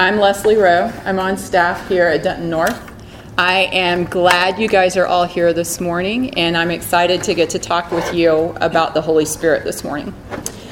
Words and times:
I'm 0.00 0.18
Leslie 0.18 0.56
Rowe. 0.56 0.90
I'm 1.04 1.18
on 1.18 1.36
staff 1.36 1.86
here 1.86 2.06
at 2.06 2.22
Denton 2.22 2.48
North. 2.48 2.90
I 3.36 3.68
am 3.70 4.04
glad 4.04 4.58
you 4.58 4.66
guys 4.66 4.96
are 4.96 5.04
all 5.04 5.26
here 5.26 5.52
this 5.52 5.78
morning, 5.78 6.32
and 6.38 6.56
I'm 6.56 6.70
excited 6.70 7.22
to 7.24 7.34
get 7.34 7.50
to 7.50 7.58
talk 7.58 7.90
with 7.90 8.14
you 8.14 8.56
about 8.62 8.94
the 8.94 9.02
Holy 9.02 9.26
Spirit 9.26 9.62
this 9.62 9.84
morning. 9.84 10.14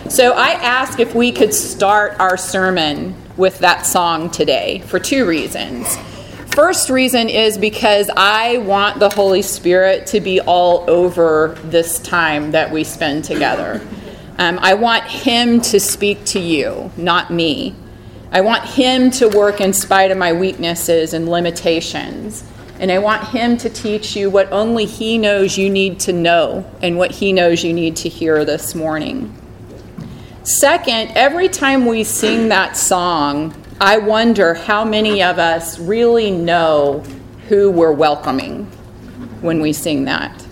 So, 0.08 0.32
I 0.32 0.52
asked 0.52 0.98
if 0.98 1.14
we 1.14 1.30
could 1.30 1.52
start 1.52 2.18
our 2.18 2.38
sermon 2.38 3.14
with 3.36 3.58
that 3.58 3.84
song 3.84 4.30
today 4.30 4.78
for 4.86 4.98
two 4.98 5.26
reasons. 5.26 5.94
First 6.54 6.88
reason 6.88 7.28
is 7.28 7.58
because 7.58 8.08
I 8.16 8.56
want 8.56 8.98
the 8.98 9.10
Holy 9.10 9.42
Spirit 9.42 10.06
to 10.06 10.20
be 10.20 10.40
all 10.40 10.88
over 10.88 11.54
this 11.64 11.98
time 11.98 12.52
that 12.52 12.72
we 12.72 12.82
spend 12.82 13.24
together. 13.24 13.86
Um, 14.38 14.58
I 14.62 14.72
want 14.72 15.04
Him 15.04 15.60
to 15.60 15.78
speak 15.78 16.24
to 16.24 16.40
you, 16.40 16.90
not 16.96 17.30
me. 17.30 17.74
I 18.30 18.42
want 18.42 18.64
Him 18.64 19.10
to 19.12 19.28
work 19.28 19.60
in 19.60 19.72
spite 19.72 20.10
of 20.10 20.18
my 20.18 20.32
weaknesses 20.32 21.14
and 21.14 21.28
limitations. 21.28 22.44
And 22.78 22.92
I 22.92 22.98
want 22.98 23.28
Him 23.28 23.56
to 23.58 23.70
teach 23.70 24.14
you 24.14 24.30
what 24.30 24.52
only 24.52 24.84
He 24.84 25.18
knows 25.18 25.56
you 25.56 25.70
need 25.70 25.98
to 26.00 26.12
know 26.12 26.70
and 26.82 26.98
what 26.98 27.10
He 27.10 27.32
knows 27.32 27.64
you 27.64 27.72
need 27.72 27.96
to 27.96 28.08
hear 28.08 28.44
this 28.44 28.74
morning. 28.74 29.34
Second, 30.44 31.12
every 31.14 31.48
time 31.48 31.86
we 31.86 32.04
sing 32.04 32.48
that 32.48 32.76
song, 32.76 33.54
I 33.80 33.98
wonder 33.98 34.54
how 34.54 34.84
many 34.84 35.22
of 35.22 35.38
us 35.38 35.78
really 35.78 36.30
know 36.30 37.02
who 37.48 37.70
we're 37.70 37.92
welcoming 37.92 38.64
when 39.40 39.60
we 39.60 39.72
sing 39.72 40.04
that. 40.04 40.44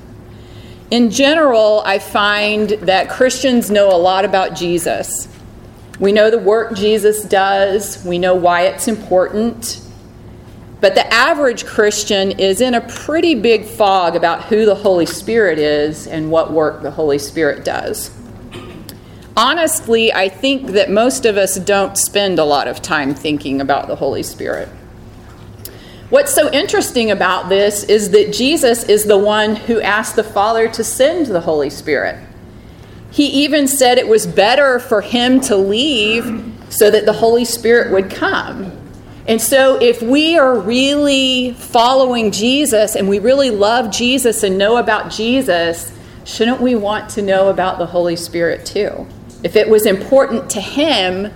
In 0.90 1.10
general, 1.10 1.82
I 1.84 1.98
find 1.98 2.70
that 2.70 3.10
Christians 3.10 3.70
know 3.70 3.88
a 3.88 3.98
lot 3.98 4.24
about 4.24 4.54
Jesus. 4.54 5.28
We 5.98 6.12
know 6.12 6.30
the 6.30 6.38
work 6.38 6.74
Jesus 6.74 7.24
does, 7.24 8.04
we 8.04 8.18
know 8.18 8.34
why 8.34 8.62
it's 8.62 8.86
important. 8.88 9.80
But 10.80 10.94
the 10.94 11.12
average 11.12 11.64
Christian 11.64 12.32
is 12.32 12.60
in 12.60 12.74
a 12.74 12.82
pretty 12.82 13.34
big 13.34 13.64
fog 13.64 14.14
about 14.14 14.44
who 14.44 14.66
the 14.66 14.74
Holy 14.74 15.06
Spirit 15.06 15.58
is 15.58 16.06
and 16.06 16.30
what 16.30 16.52
work 16.52 16.82
the 16.82 16.90
Holy 16.90 17.18
Spirit 17.18 17.64
does. 17.64 18.10
Honestly, 19.38 20.12
I 20.12 20.28
think 20.28 20.68
that 20.72 20.90
most 20.90 21.24
of 21.24 21.36
us 21.36 21.56
don't 21.56 21.96
spend 21.96 22.38
a 22.38 22.44
lot 22.44 22.68
of 22.68 22.82
time 22.82 23.14
thinking 23.14 23.60
about 23.60 23.86
the 23.86 23.96
Holy 23.96 24.22
Spirit. 24.22 24.68
What's 26.08 26.32
so 26.32 26.50
interesting 26.52 27.10
about 27.10 27.48
this 27.48 27.84
is 27.84 28.10
that 28.10 28.32
Jesus 28.32 28.84
is 28.84 29.04
the 29.04 29.18
one 29.18 29.56
who 29.56 29.80
asked 29.80 30.16
the 30.16 30.24
Father 30.24 30.68
to 30.68 30.84
send 30.84 31.26
the 31.26 31.40
Holy 31.40 31.68
Spirit. 31.68 32.25
He 33.16 33.28
even 33.44 33.66
said 33.66 33.96
it 33.96 34.08
was 34.08 34.26
better 34.26 34.78
for 34.78 35.00
him 35.00 35.40
to 35.40 35.56
leave 35.56 36.52
so 36.68 36.90
that 36.90 37.06
the 37.06 37.14
Holy 37.14 37.46
Spirit 37.46 37.90
would 37.90 38.10
come. 38.10 38.70
And 39.26 39.40
so, 39.40 39.76
if 39.76 40.02
we 40.02 40.36
are 40.36 40.60
really 40.60 41.54
following 41.54 42.30
Jesus 42.30 42.94
and 42.94 43.08
we 43.08 43.18
really 43.18 43.48
love 43.48 43.90
Jesus 43.90 44.42
and 44.42 44.58
know 44.58 44.76
about 44.76 45.10
Jesus, 45.10 45.96
shouldn't 46.26 46.60
we 46.60 46.74
want 46.74 47.08
to 47.12 47.22
know 47.22 47.48
about 47.48 47.78
the 47.78 47.86
Holy 47.86 48.16
Spirit 48.16 48.66
too? 48.66 49.06
If 49.42 49.56
it 49.56 49.70
was 49.70 49.86
important 49.86 50.50
to 50.50 50.60
him, 50.60 51.32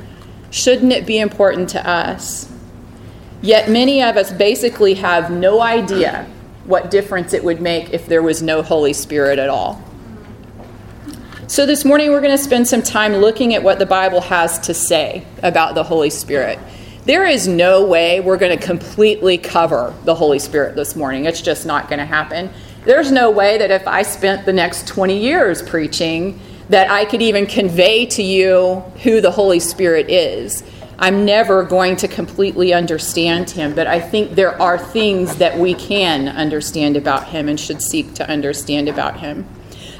shouldn't 0.51 0.93
it 0.93 1.07
be 1.07 1.19
important 1.19 1.71
to 1.71 1.89
us? 1.89 2.53
Yet, 3.41 3.71
many 3.71 4.03
of 4.03 4.19
us 4.19 4.31
basically 4.31 4.93
have 4.97 5.31
no 5.31 5.63
idea 5.63 6.27
what 6.67 6.91
difference 6.91 7.33
it 7.33 7.43
would 7.43 7.63
make 7.63 7.95
if 7.95 8.05
there 8.05 8.23
was 8.23 8.43
no 8.43 8.61
Holy 8.61 8.93
Spirit 8.93 9.39
at 9.39 9.49
all. 9.49 9.83
So, 11.51 11.67
this 11.67 11.85
morning 11.85 12.13
we're 12.13 12.21
going 12.21 12.31
to 12.31 12.39
spend 12.39 12.69
some 12.69 12.81
time 12.81 13.15
looking 13.15 13.55
at 13.55 13.63
what 13.65 13.81
the 13.81 13.85
Bible 13.85 14.21
has 14.21 14.57
to 14.61 14.73
say 14.73 15.27
about 15.43 15.75
the 15.75 15.83
Holy 15.83 16.09
Spirit. 16.09 16.61
There 17.07 17.27
is 17.27 17.49
no 17.49 17.85
way 17.85 18.21
we're 18.21 18.37
going 18.37 18.57
to 18.57 18.65
completely 18.65 19.37
cover 19.37 19.93
the 20.05 20.15
Holy 20.15 20.39
Spirit 20.39 20.77
this 20.77 20.95
morning. 20.95 21.25
It's 21.25 21.43
just 21.43 21.67
not 21.67 21.89
going 21.89 21.99
to 21.99 22.05
happen. 22.05 22.51
There's 22.85 23.11
no 23.11 23.33
way 23.33 23.59
that 23.59 23.73
if 23.73 23.89
I 23.89 24.03
spent 24.03 24.47
the 24.47 24.53
next 24.53 24.87
20 24.87 25.19
years 25.19 25.61
preaching, 25.61 26.39
that 26.69 26.89
I 26.89 27.05
could 27.05 27.21
even 27.21 27.47
convey 27.47 28.07
to 28.07 28.23
you 28.23 28.85
who 29.03 29.21
the 29.21 29.33
Holy 29.33 29.59
Spirit 29.59 30.09
is. 30.09 30.63
I'm 31.01 31.25
never 31.25 31.65
going 31.65 31.97
to 31.97 32.07
completely 32.07 32.73
understand 32.73 33.51
him, 33.51 33.75
but 33.75 33.89
I 33.89 33.99
think 33.99 34.37
there 34.37 34.55
are 34.63 34.79
things 34.79 35.35
that 35.39 35.59
we 35.59 35.75
can 35.75 36.29
understand 36.29 36.97
about 36.97 37.27
him 37.27 37.49
and 37.49 37.59
should 37.59 37.83
seek 37.83 38.15
to 38.15 38.31
understand 38.31 38.89
about 38.89 39.19
him. 39.19 39.49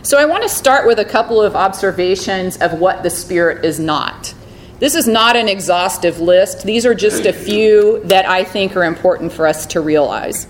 So 0.03 0.17
I 0.17 0.25
want 0.25 0.43
to 0.43 0.49
start 0.49 0.87
with 0.87 0.99
a 0.99 1.05
couple 1.05 1.43
of 1.43 1.55
observations 1.55 2.57
of 2.57 2.81
what 2.81 3.03
the 3.03 3.11
Spirit 3.11 3.67
is 3.67 3.79
not. 3.79 4.35
This 4.79 4.95
is 4.95 5.07
not 5.07 5.37
an 5.37 5.47
exhaustive 5.47 6.21
list, 6.21 6.65
these 6.65 6.87
are 6.87 6.95
just 6.95 7.27
a 7.27 7.35
few 7.35 8.01
that 8.05 8.27
I 8.27 8.45
think 8.45 8.75
are 8.77 8.85
important 8.85 9.31
for 9.31 9.47
us 9.47 9.67
to 9.67 9.81
realize. 9.83 10.47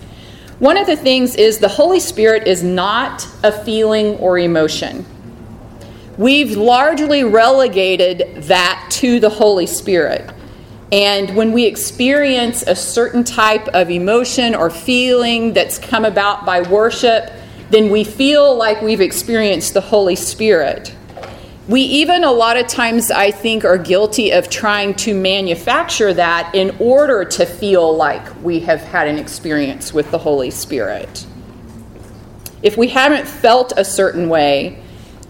One 0.59 0.77
of 0.77 0.87
the 0.87 0.95
things 0.95 1.35
is 1.35 1.57
the 1.57 1.67
Holy 1.67 1.99
Spirit 1.99 2.47
is 2.47 2.63
not 2.63 3.27
a 3.43 3.51
feeling 3.51 4.15
or 4.19 4.39
emotion. 4.39 5.05
We've 6.17 6.55
largely 6.55 7.25
relegated 7.25 8.43
that 8.43 8.87
to 8.91 9.19
the 9.19 9.29
Holy 9.29 9.67
Spirit. 9.67 10.33
And 10.93 11.35
when 11.35 11.51
we 11.51 11.65
experience 11.65 12.61
a 12.61 12.75
certain 12.75 13.25
type 13.25 13.67
of 13.69 13.89
emotion 13.89 14.55
or 14.55 14.69
feeling 14.69 15.51
that's 15.51 15.77
come 15.77 16.05
about 16.05 16.45
by 16.45 16.61
worship, 16.61 17.33
then 17.71 17.89
we 17.89 18.03
feel 18.03 18.53
like 18.53 18.81
we've 18.81 18.99
experienced 18.99 19.73
the 19.73 19.81
Holy 19.81 20.15
Spirit. 20.15 20.93
We 21.69 21.81
even, 21.81 22.25
a 22.25 22.31
lot 22.31 22.57
of 22.57 22.67
times, 22.67 23.11
I 23.11 23.31
think, 23.31 23.63
are 23.63 23.77
guilty 23.77 24.31
of 24.31 24.49
trying 24.49 24.93
to 24.95 25.13
manufacture 25.13 26.13
that 26.13 26.53
in 26.53 26.75
order 26.79 27.23
to 27.23 27.45
feel 27.45 27.95
like 27.95 28.43
we 28.43 28.59
have 28.61 28.81
had 28.81 29.07
an 29.07 29.17
experience 29.17 29.93
with 29.93 30.11
the 30.11 30.17
Holy 30.17 30.51
Spirit. 30.51 31.25
If 32.61 32.75
we 32.75 32.89
haven't 32.89 33.25
felt 33.25 33.71
a 33.77 33.85
certain 33.85 34.27
way, 34.27 34.83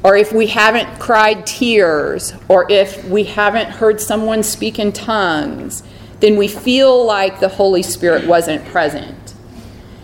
or 0.04 0.18
if 0.18 0.34
we 0.34 0.48
haven't 0.48 1.00
cried 1.00 1.46
tears, 1.46 2.34
or 2.48 2.70
if 2.72 3.06
we 3.06 3.24
haven't 3.26 3.70
heard 3.70 4.02
someone 4.02 4.42
speak 4.42 4.80
in 4.80 4.94
tongues, 4.94 5.84
then 6.22 6.38
we 6.38 6.48
feel 6.48 7.06
like 7.06 7.40
the 7.40 7.50
Holy 7.50 7.84
Spirit 7.84 8.26
wasn't 8.26 8.66
present. 8.66 9.36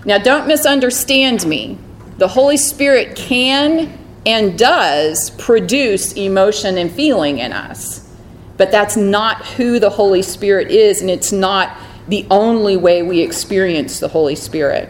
Now, 0.06 0.20
don't 0.20 0.48
misunderstand 0.48 1.48
me 1.48 1.80
the 2.18 2.28
Holy 2.28 2.58
Spirit 2.58 3.16
can 3.16 3.98
and 4.26 4.58
does 4.58 5.30
produce 5.32 6.14
emotion 6.14 6.78
and 6.78 6.92
feeling 6.92 7.38
in 7.40 7.54
us. 7.54 8.08
But 8.58 8.72
that's 8.72 8.98
not 8.98 9.46
who 9.46 9.80
the 9.80 9.90
Holy 9.90 10.22
Spirit 10.22 10.70
is, 10.70 11.02
and 11.02 11.10
it's 11.10 11.32
not 11.32 11.78
the 12.08 12.26
only 12.30 12.76
way 12.76 13.04
we 13.04 13.22
experience 13.22 14.00
the 14.00 14.08
Holy 14.08 14.36
Spirit. 14.36 14.90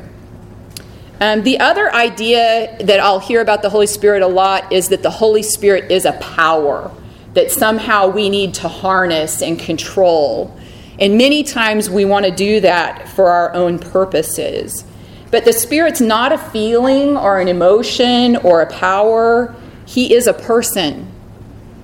Um, 1.19 1.43
the 1.43 1.59
other 1.59 1.93
idea 1.93 2.77
that 2.81 2.99
I'll 2.99 3.19
hear 3.19 3.41
about 3.41 3.61
the 3.61 3.69
Holy 3.69 3.88
Spirit 3.88 4.21
a 4.21 4.27
lot 4.27 4.71
is 4.71 4.89
that 4.89 5.03
the 5.03 5.09
Holy 5.09 5.44
Spirit 5.44 5.91
is 5.91 6.05
a 6.05 6.13
power 6.13 6.91
that 7.33 7.51
somehow 7.51 8.07
we 8.07 8.29
need 8.29 8.53
to 8.55 8.67
harness 8.67 9.41
and 9.41 9.59
control. 9.59 10.55
And 10.99 11.17
many 11.17 11.44
times 11.44 11.89
we 11.89 12.05
want 12.05 12.25
to 12.25 12.31
do 12.31 12.61
that 12.61 13.07
for 13.09 13.29
our 13.29 13.53
own 13.53 13.79
purposes. 13.79 14.83
But 15.29 15.45
the 15.45 15.53
Spirit's 15.53 16.01
not 16.01 16.31
a 16.31 16.38
feeling 16.38 17.17
or 17.17 17.39
an 17.39 17.47
emotion 17.47 18.38
or 18.38 18.61
a 18.61 18.71
power, 18.71 19.55
He 19.85 20.13
is 20.13 20.27
a 20.27 20.33
person. 20.33 21.11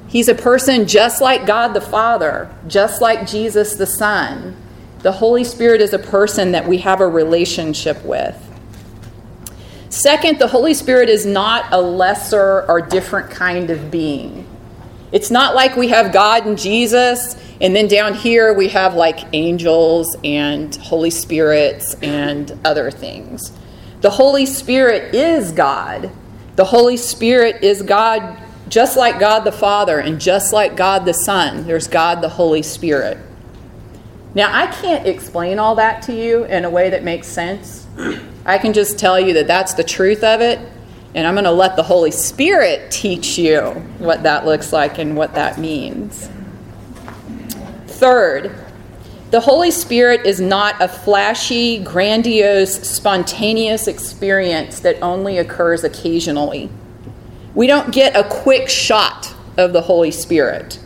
He's 0.07 0.27
a 0.27 0.35
person 0.35 0.87
just 0.87 1.21
like 1.21 1.45
God 1.45 1.69
the 1.69 1.81
Father, 1.81 2.49
just 2.67 3.01
like 3.01 3.27
Jesus 3.27 3.75
the 3.75 3.87
Son. 3.87 4.55
The 4.99 5.13
Holy 5.13 5.43
Spirit 5.43 5.81
is 5.81 5.91
a 5.91 5.99
person 5.99 6.51
that 6.51 6.67
we 6.67 6.77
have 6.77 7.01
a 7.01 7.07
relationship 7.07 8.03
with. 8.05 8.37
Second, 9.89 10.39
the 10.39 10.47
Holy 10.47 10.73
Spirit 10.73 11.09
is 11.09 11.25
not 11.25 11.65
a 11.71 11.81
lesser 11.81 12.65
or 12.69 12.81
different 12.81 13.29
kind 13.29 13.69
of 13.69 13.91
being. 13.91 14.47
It's 15.13 15.31
not 15.31 15.56
like 15.56 15.78
we 15.78 15.88
have 15.90 16.12
God 16.12 16.46
and 16.46 16.57
Jesus, 16.57 17.38
and 17.62 17.75
then 17.75 17.88
down 17.88 18.16
here 18.16 18.53
we 18.53 18.68
have 18.69 18.96
like 18.96 19.19
angels 19.31 20.18
and 20.24 20.76
Holy 20.76 21.11
Spirits 21.11 21.96
and 22.02 22.59
other 22.66 22.91
things. 22.91 23.53
The 24.02 24.09
Holy 24.09 24.46
Spirit 24.46 25.16
is 25.16 25.53
God. 25.53 26.11
The 26.55 26.66
Holy 26.66 26.97
Spirit 26.97 27.64
is 27.64 27.84
God 27.84 28.37
just 28.70 28.97
like 28.97 29.20
God 29.20 29.41
the 29.41 29.52
Father 29.52 29.99
and 29.99 30.20
just 30.20 30.52
like 30.52 30.76
God 30.76 31.05
the 31.05 31.14
Son. 31.14 31.67
There's 31.67 31.87
God 31.87 32.22
the 32.22 32.29
Holy 32.29 32.64
Spirit. 32.64 33.20
Now, 34.34 34.49
I 34.52 34.66
can't 34.66 35.05
explain 35.05 35.59
all 35.59 35.76
that 35.76 36.02
to 36.03 36.14
you 36.14 36.46
in 36.46 36.66
a 36.66 36.70
way 36.70 36.90
that 36.90 37.03
makes 37.03 37.28
sense. 37.28 37.85
I 38.46 38.58
can 38.58 38.73
just 38.73 38.97
tell 38.97 39.20
you 39.20 39.35
that 39.35 39.46
that's 39.46 39.76
the 39.76 39.84
truth 39.84 40.23
of 40.23 40.41
it, 40.41 40.59
and 41.15 41.27
I'm 41.27 41.35
going 41.35 41.43
to 41.43 41.51
let 41.51 41.75
the 41.75 41.83
Holy 41.83 42.11
Spirit 42.11 42.91
teach 42.91 43.37
you 43.37 43.61
what 43.99 44.23
that 44.23 44.45
looks 44.45 44.73
like 44.73 44.97
and 44.97 45.15
what 45.15 45.35
that 45.35 45.59
means. 45.59 46.29
Third, 47.87 48.55
the 49.29 49.39
Holy 49.39 49.71
Spirit 49.71 50.25
is 50.25 50.39
not 50.39 50.81
a 50.81 50.87
flashy, 50.87 51.83
grandiose, 51.83 52.87
spontaneous 52.87 53.87
experience 53.87 54.79
that 54.81 55.01
only 55.01 55.37
occurs 55.37 55.83
occasionally. 55.83 56.69
We 57.55 57.67
don't 57.67 57.91
get 57.91 58.15
a 58.15 58.27
quick 58.27 58.69
shot 58.69 59.33
of 59.57 59.73
the 59.73 59.81
Holy 59.81 60.11
Spirit. 60.11 60.79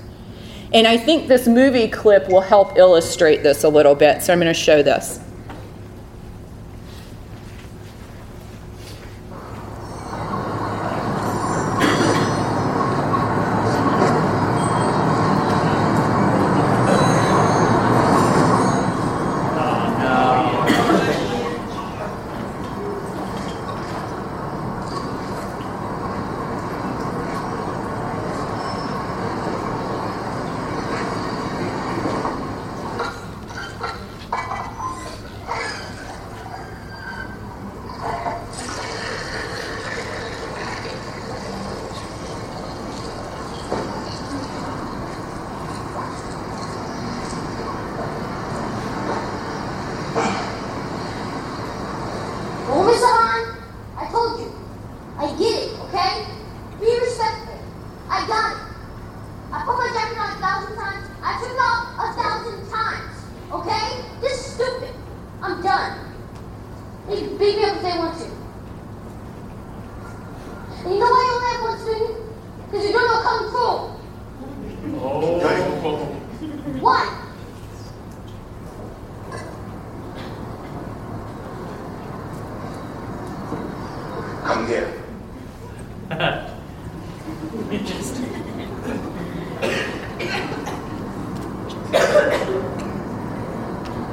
And 0.73 0.85
I 0.85 0.97
think 0.97 1.27
this 1.27 1.47
movie 1.47 1.87
clip 1.87 2.27
will 2.27 2.41
help 2.41 2.77
illustrate 2.77 3.43
this 3.43 3.63
a 3.63 3.69
little 3.69 3.95
bit. 3.95 4.21
So 4.21 4.33
I'm 4.33 4.39
going 4.39 4.53
to 4.53 4.53
show 4.53 4.83
this. 4.83 5.19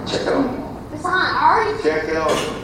Check 0.07 0.21
it 0.23 0.29
on. 0.29 0.89
It's 0.93 1.05
on. 1.05 1.13
I 1.13 1.65
already 1.65 1.83
check 1.83 2.05
it 2.09 2.17
on. 2.17 2.64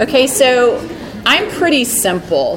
Okay, 0.00 0.26
so 0.26 0.76
I'm 1.24 1.48
pretty 1.52 1.84
simple. 1.84 2.56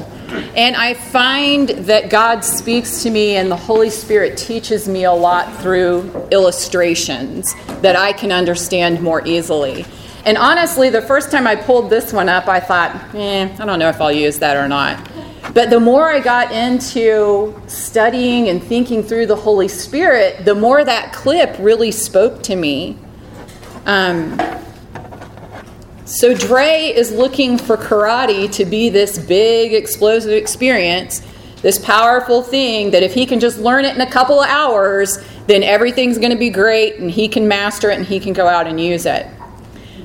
And 0.56 0.74
I 0.74 0.94
find 0.94 1.68
that 1.68 2.10
God 2.10 2.40
speaks 2.40 3.04
to 3.04 3.10
me 3.10 3.36
and 3.36 3.48
the 3.48 3.56
Holy 3.56 3.90
Spirit 3.90 4.36
teaches 4.36 4.88
me 4.88 5.04
a 5.04 5.12
lot 5.12 5.54
through 5.62 6.10
illustrations 6.32 7.54
that 7.80 7.94
I 7.94 8.12
can 8.12 8.32
understand 8.32 9.00
more 9.00 9.24
easily. 9.24 9.86
And 10.24 10.36
honestly, 10.36 10.90
the 10.90 11.00
first 11.00 11.30
time 11.30 11.46
I 11.46 11.54
pulled 11.54 11.90
this 11.90 12.12
one 12.12 12.28
up, 12.28 12.48
I 12.48 12.58
thought, 12.58 13.14
eh, 13.14 13.48
I 13.56 13.64
don't 13.64 13.78
know 13.78 13.88
if 13.88 14.00
I'll 14.00 14.10
use 14.10 14.40
that 14.40 14.56
or 14.56 14.66
not. 14.66 15.08
But 15.54 15.70
the 15.70 15.78
more 15.78 16.10
I 16.10 16.18
got 16.18 16.50
into 16.50 17.54
studying 17.68 18.48
and 18.48 18.60
thinking 18.60 19.04
through 19.04 19.26
the 19.26 19.36
Holy 19.36 19.68
Spirit, 19.68 20.44
the 20.44 20.56
more 20.56 20.84
that 20.84 21.12
clip 21.12 21.56
really 21.60 21.92
spoke 21.92 22.42
to 22.42 22.56
me. 22.56 22.98
Um, 23.86 24.36
so 26.08 26.34
Dre 26.34 26.90
is 26.94 27.12
looking 27.12 27.58
for 27.58 27.76
karate 27.76 28.50
to 28.52 28.64
be 28.64 28.88
this 28.88 29.18
big 29.18 29.74
explosive 29.74 30.32
experience, 30.32 31.20
this 31.60 31.78
powerful 31.78 32.42
thing 32.42 32.92
that 32.92 33.02
if 33.02 33.12
he 33.12 33.26
can 33.26 33.40
just 33.40 33.58
learn 33.58 33.84
it 33.84 33.94
in 33.94 34.00
a 34.00 34.10
couple 34.10 34.40
of 34.40 34.48
hours, 34.48 35.18
then 35.46 35.62
everything's 35.62 36.16
going 36.16 36.30
to 36.30 36.38
be 36.38 36.48
great 36.48 36.96
and 36.96 37.10
he 37.10 37.28
can 37.28 37.46
master 37.46 37.90
it 37.90 37.98
and 37.98 38.06
he 38.06 38.18
can 38.20 38.32
go 38.32 38.46
out 38.46 38.66
and 38.66 38.80
use 38.80 39.04
it. 39.04 39.26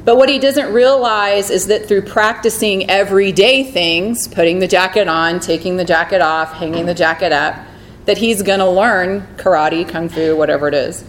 But 0.04 0.18
what 0.18 0.28
he 0.28 0.40
doesn't 0.40 0.74
realize 0.74 1.50
is 1.50 1.68
that 1.68 1.88
through 1.88 2.02
practicing 2.02 2.90
everyday 2.90 3.64
things, 3.64 4.28
putting 4.28 4.60
the 4.60 4.68
jacket 4.68 5.08
on, 5.08 5.40
taking 5.40 5.78
the 5.78 5.86
jacket 5.86 6.20
off, 6.22 6.52
hanging 6.52 6.86
the 6.86 6.94
jacket 6.94 7.32
up, 7.32 7.56
that 8.04 8.18
he's 8.18 8.42
going 8.42 8.60
to 8.60 8.70
learn 8.70 9.22
karate, 9.38 9.88
kung 9.88 10.10
fu, 10.10 10.36
whatever 10.36 10.68
it 10.68 10.74
is. 10.74 11.06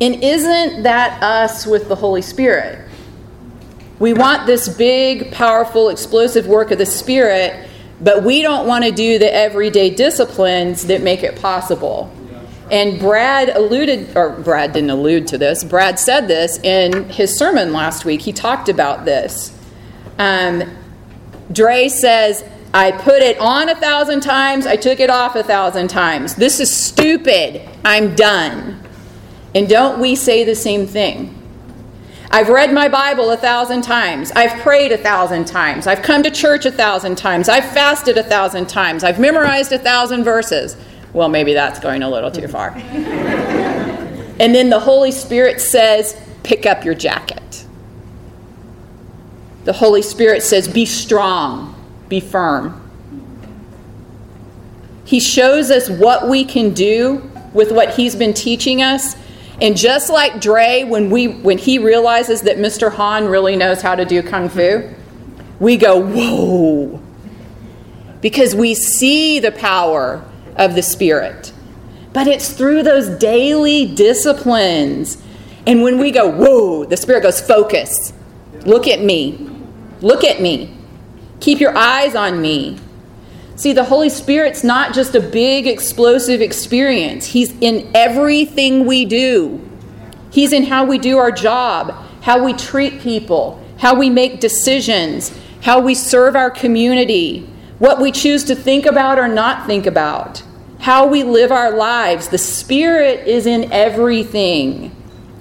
And 0.00 0.16
isn't 0.24 0.82
that 0.82 1.22
us 1.22 1.64
with 1.68 1.88
the 1.88 1.94
Holy 1.94 2.22
Spirit? 2.22 2.87
We 3.98 4.12
want 4.12 4.46
this 4.46 4.68
big, 4.68 5.32
powerful, 5.32 5.88
explosive 5.88 6.46
work 6.46 6.70
of 6.70 6.78
the 6.78 6.86
Spirit, 6.86 7.68
but 8.00 8.22
we 8.22 8.42
don't 8.42 8.66
want 8.66 8.84
to 8.84 8.92
do 8.92 9.18
the 9.18 9.32
everyday 9.32 9.90
disciplines 9.90 10.86
that 10.86 11.02
make 11.02 11.22
it 11.24 11.40
possible. 11.40 12.12
And 12.70 13.00
Brad 13.00 13.48
alluded, 13.48 14.16
or 14.16 14.30
Brad 14.30 14.72
didn't 14.72 14.90
allude 14.90 15.26
to 15.28 15.38
this, 15.38 15.64
Brad 15.64 15.98
said 15.98 16.28
this 16.28 16.58
in 16.58 17.08
his 17.08 17.36
sermon 17.38 17.72
last 17.72 18.04
week. 18.04 18.20
He 18.20 18.32
talked 18.32 18.68
about 18.68 19.04
this. 19.04 19.56
Um, 20.18 20.62
Dre 21.50 21.88
says, 21.88 22.44
I 22.74 22.92
put 22.92 23.22
it 23.22 23.38
on 23.38 23.68
a 23.70 23.74
thousand 23.74 24.20
times, 24.20 24.66
I 24.66 24.76
took 24.76 25.00
it 25.00 25.08
off 25.08 25.34
a 25.34 25.42
thousand 25.42 25.88
times. 25.88 26.34
This 26.34 26.60
is 26.60 26.74
stupid. 26.74 27.66
I'm 27.84 28.14
done. 28.14 28.82
And 29.54 29.68
don't 29.68 29.98
we 29.98 30.14
say 30.14 30.44
the 30.44 30.54
same 30.54 30.86
thing? 30.86 31.37
I've 32.30 32.50
read 32.50 32.74
my 32.74 32.88
Bible 32.88 33.30
a 33.30 33.36
thousand 33.36 33.82
times. 33.82 34.30
I've 34.32 34.60
prayed 34.60 34.92
a 34.92 34.98
thousand 34.98 35.46
times. 35.46 35.86
I've 35.86 36.02
come 36.02 36.22
to 36.22 36.30
church 36.30 36.66
a 36.66 36.70
thousand 36.70 37.16
times. 37.16 37.48
I've 37.48 37.64
fasted 37.64 38.18
a 38.18 38.22
thousand 38.22 38.68
times. 38.68 39.02
I've 39.02 39.18
memorized 39.18 39.72
a 39.72 39.78
thousand 39.78 40.24
verses. 40.24 40.76
Well, 41.14 41.30
maybe 41.30 41.54
that's 41.54 41.80
going 41.80 42.02
a 42.02 42.10
little 42.10 42.30
too 42.30 42.46
far. 42.46 42.70
and 42.76 44.54
then 44.54 44.68
the 44.68 44.80
Holy 44.80 45.10
Spirit 45.10 45.60
says, 45.60 46.20
pick 46.42 46.66
up 46.66 46.84
your 46.84 46.94
jacket. 46.94 47.66
The 49.64 49.72
Holy 49.72 50.02
Spirit 50.02 50.42
says, 50.42 50.68
be 50.68 50.84
strong, 50.84 51.74
be 52.08 52.20
firm. 52.20 52.84
He 55.04 55.20
shows 55.20 55.70
us 55.70 55.88
what 55.88 56.28
we 56.28 56.44
can 56.44 56.74
do 56.74 57.30
with 57.54 57.72
what 57.72 57.94
He's 57.94 58.14
been 58.14 58.34
teaching 58.34 58.82
us. 58.82 59.16
And 59.60 59.76
just 59.76 60.08
like 60.08 60.40
Dre, 60.40 60.84
when, 60.84 61.10
we, 61.10 61.26
when 61.28 61.58
he 61.58 61.78
realizes 61.78 62.42
that 62.42 62.58
Mr. 62.58 62.92
Han 62.92 63.26
really 63.26 63.56
knows 63.56 63.82
how 63.82 63.94
to 63.94 64.04
do 64.04 64.22
Kung 64.22 64.48
Fu, 64.48 64.88
we 65.58 65.76
go, 65.76 65.98
whoa. 65.98 67.02
Because 68.20 68.54
we 68.54 68.74
see 68.74 69.40
the 69.40 69.50
power 69.50 70.24
of 70.56 70.74
the 70.74 70.82
Spirit. 70.82 71.52
But 72.12 72.26
it's 72.26 72.52
through 72.52 72.84
those 72.84 73.08
daily 73.18 73.86
disciplines. 73.94 75.22
And 75.66 75.82
when 75.82 75.98
we 75.98 76.10
go, 76.12 76.28
whoa, 76.28 76.84
the 76.84 76.96
Spirit 76.96 77.22
goes, 77.22 77.40
focus. 77.40 78.12
Look 78.64 78.86
at 78.86 79.00
me. 79.00 79.50
Look 80.00 80.24
at 80.24 80.40
me. 80.40 80.76
Keep 81.40 81.60
your 81.60 81.76
eyes 81.76 82.14
on 82.14 82.40
me. 82.40 82.78
See, 83.58 83.72
the 83.72 83.82
Holy 83.82 84.08
Spirit's 84.08 84.62
not 84.62 84.94
just 84.94 85.16
a 85.16 85.20
big 85.20 85.66
explosive 85.66 86.40
experience, 86.40 87.26
He's 87.26 87.50
in 87.60 87.90
everything 87.92 88.86
we 88.86 89.04
do. 89.04 89.68
He's 90.30 90.52
in 90.52 90.62
how 90.62 90.84
we 90.84 90.96
do 90.96 91.18
our 91.18 91.32
job, 91.32 91.90
how 92.22 92.44
we 92.44 92.52
treat 92.52 93.00
people, 93.00 93.60
how 93.78 93.96
we 93.96 94.10
make 94.10 94.38
decisions, 94.38 95.36
how 95.60 95.80
we 95.80 95.96
serve 95.96 96.36
our 96.36 96.52
community, 96.52 97.50
what 97.80 98.00
we 98.00 98.12
choose 98.12 98.44
to 98.44 98.54
think 98.54 98.86
about 98.86 99.18
or 99.18 99.26
not 99.26 99.66
think 99.66 99.86
about 99.86 100.44
how 100.78 101.08
we 101.08 101.24
live 101.24 101.50
our 101.50 101.72
lives. 101.72 102.28
The 102.28 102.38
Spirit 102.38 103.26
is 103.26 103.44
in 103.44 103.72
everything, 103.72 104.94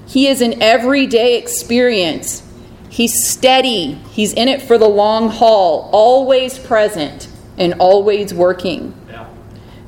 He 0.08 0.28
is 0.28 0.42
an 0.42 0.60
everyday 0.60 1.38
experience. 1.38 2.42
He's 2.90 3.30
steady, 3.30 3.94
He's 4.10 4.34
in 4.34 4.48
it 4.48 4.64
for 4.64 4.80
the 4.80 4.90
long 4.90 5.30
haul, 5.30 5.88
always 5.94 6.58
present 6.58 7.27
and 7.58 7.74
always 7.80 8.34
working. 8.34 8.94
Yeah. 9.10 9.28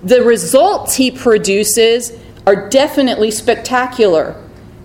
The 0.04 0.24
results 0.24 0.96
He 0.96 1.12
produces 1.12 2.18
are 2.46 2.70
definitely 2.70 3.32
spectacular. 3.32 4.36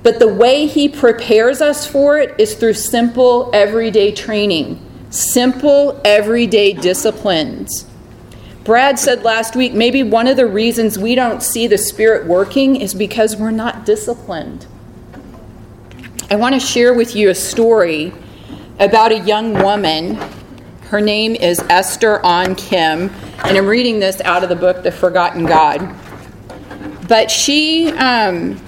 But 0.05 0.19
the 0.19 0.29
way 0.29 0.67
he 0.67 0.87
prepares 0.87 1.63
us 1.63 1.87
for 1.87 2.19
it 2.19 2.35
is 2.39 2.55
through 2.55 2.75
simple, 2.75 3.51
everyday 3.55 4.13
training, 4.13 4.79
simple, 5.09 5.99
everyday 6.05 6.75
disciplines. 6.75 7.87
Brad 8.65 8.99
said 8.99 9.23
last 9.23 9.57
week 9.57 9.73
maybe 9.73 10.03
one 10.03 10.27
of 10.27 10.37
the 10.37 10.47
reasons 10.47 10.99
we 10.99 11.15
don't 11.15 11.43
see 11.43 11.67
the 11.67 11.79
Spirit 11.79 12.27
working 12.27 12.77
is 12.77 12.95
because 12.95 13.37
we're 13.37 13.51
not 13.51 13.87
disciplined. 13.87 14.67
I 16.31 16.37
want 16.37 16.55
to 16.55 16.61
share 16.61 16.93
with 16.93 17.17
you 17.17 17.31
a 17.31 17.35
story 17.35 18.13
about 18.79 19.11
a 19.11 19.21
young 19.21 19.55
woman. 19.55 20.19
Her 20.91 21.01
name 21.01 21.35
is 21.35 21.61
Esther 21.71 22.25
Ahn 22.25 22.55
Kim, 22.55 23.11
and 23.43 23.57
I'm 23.57 23.67
reading 23.67 24.01
this 24.01 24.21
out 24.21 24.43
of 24.43 24.51
the 24.51 24.57
book 24.57 24.83
The 24.83 24.93
Forgotten 24.93 25.47
God. 25.47 25.95
But 27.09 27.31
she, 27.31 27.91
um, 27.93 28.61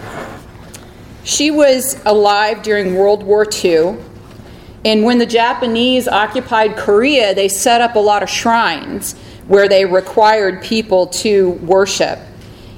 she 1.25 1.50
was 1.50 2.02
alive 2.06 2.62
during 2.62 2.94
World 2.94 3.23
War 3.23 3.46
II. 3.46 3.99
And 4.85 5.04
when 5.04 5.18
the 5.18 5.26
Japanese 5.26 6.08
occupied 6.08 6.76
Korea, 6.76 7.35
they 7.35 7.49
set 7.49 7.82
up 7.82 7.96
a 7.96 8.00
lot 8.00 8.23
of 8.23 8.30
shrines 8.30 9.12
where 9.46 9.68
they 9.68 9.85
required 9.85 10.62
people 10.62 11.08
to 11.08 11.50
worship. 11.50 12.18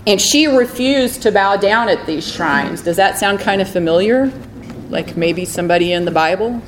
And 0.04 0.20
she 0.20 0.46
refused 0.48 1.22
to 1.22 1.30
bow 1.30 1.56
down 1.56 1.88
at 1.88 2.06
these 2.06 2.26
shrines. 2.26 2.82
Does 2.82 2.96
that 2.96 3.18
sound 3.18 3.38
kind 3.38 3.62
of 3.62 3.68
familiar? 3.70 4.32
Like 4.90 5.16
maybe 5.16 5.44
somebody 5.44 5.92
in 5.92 6.04
the 6.04 6.10
Bible? 6.10 6.60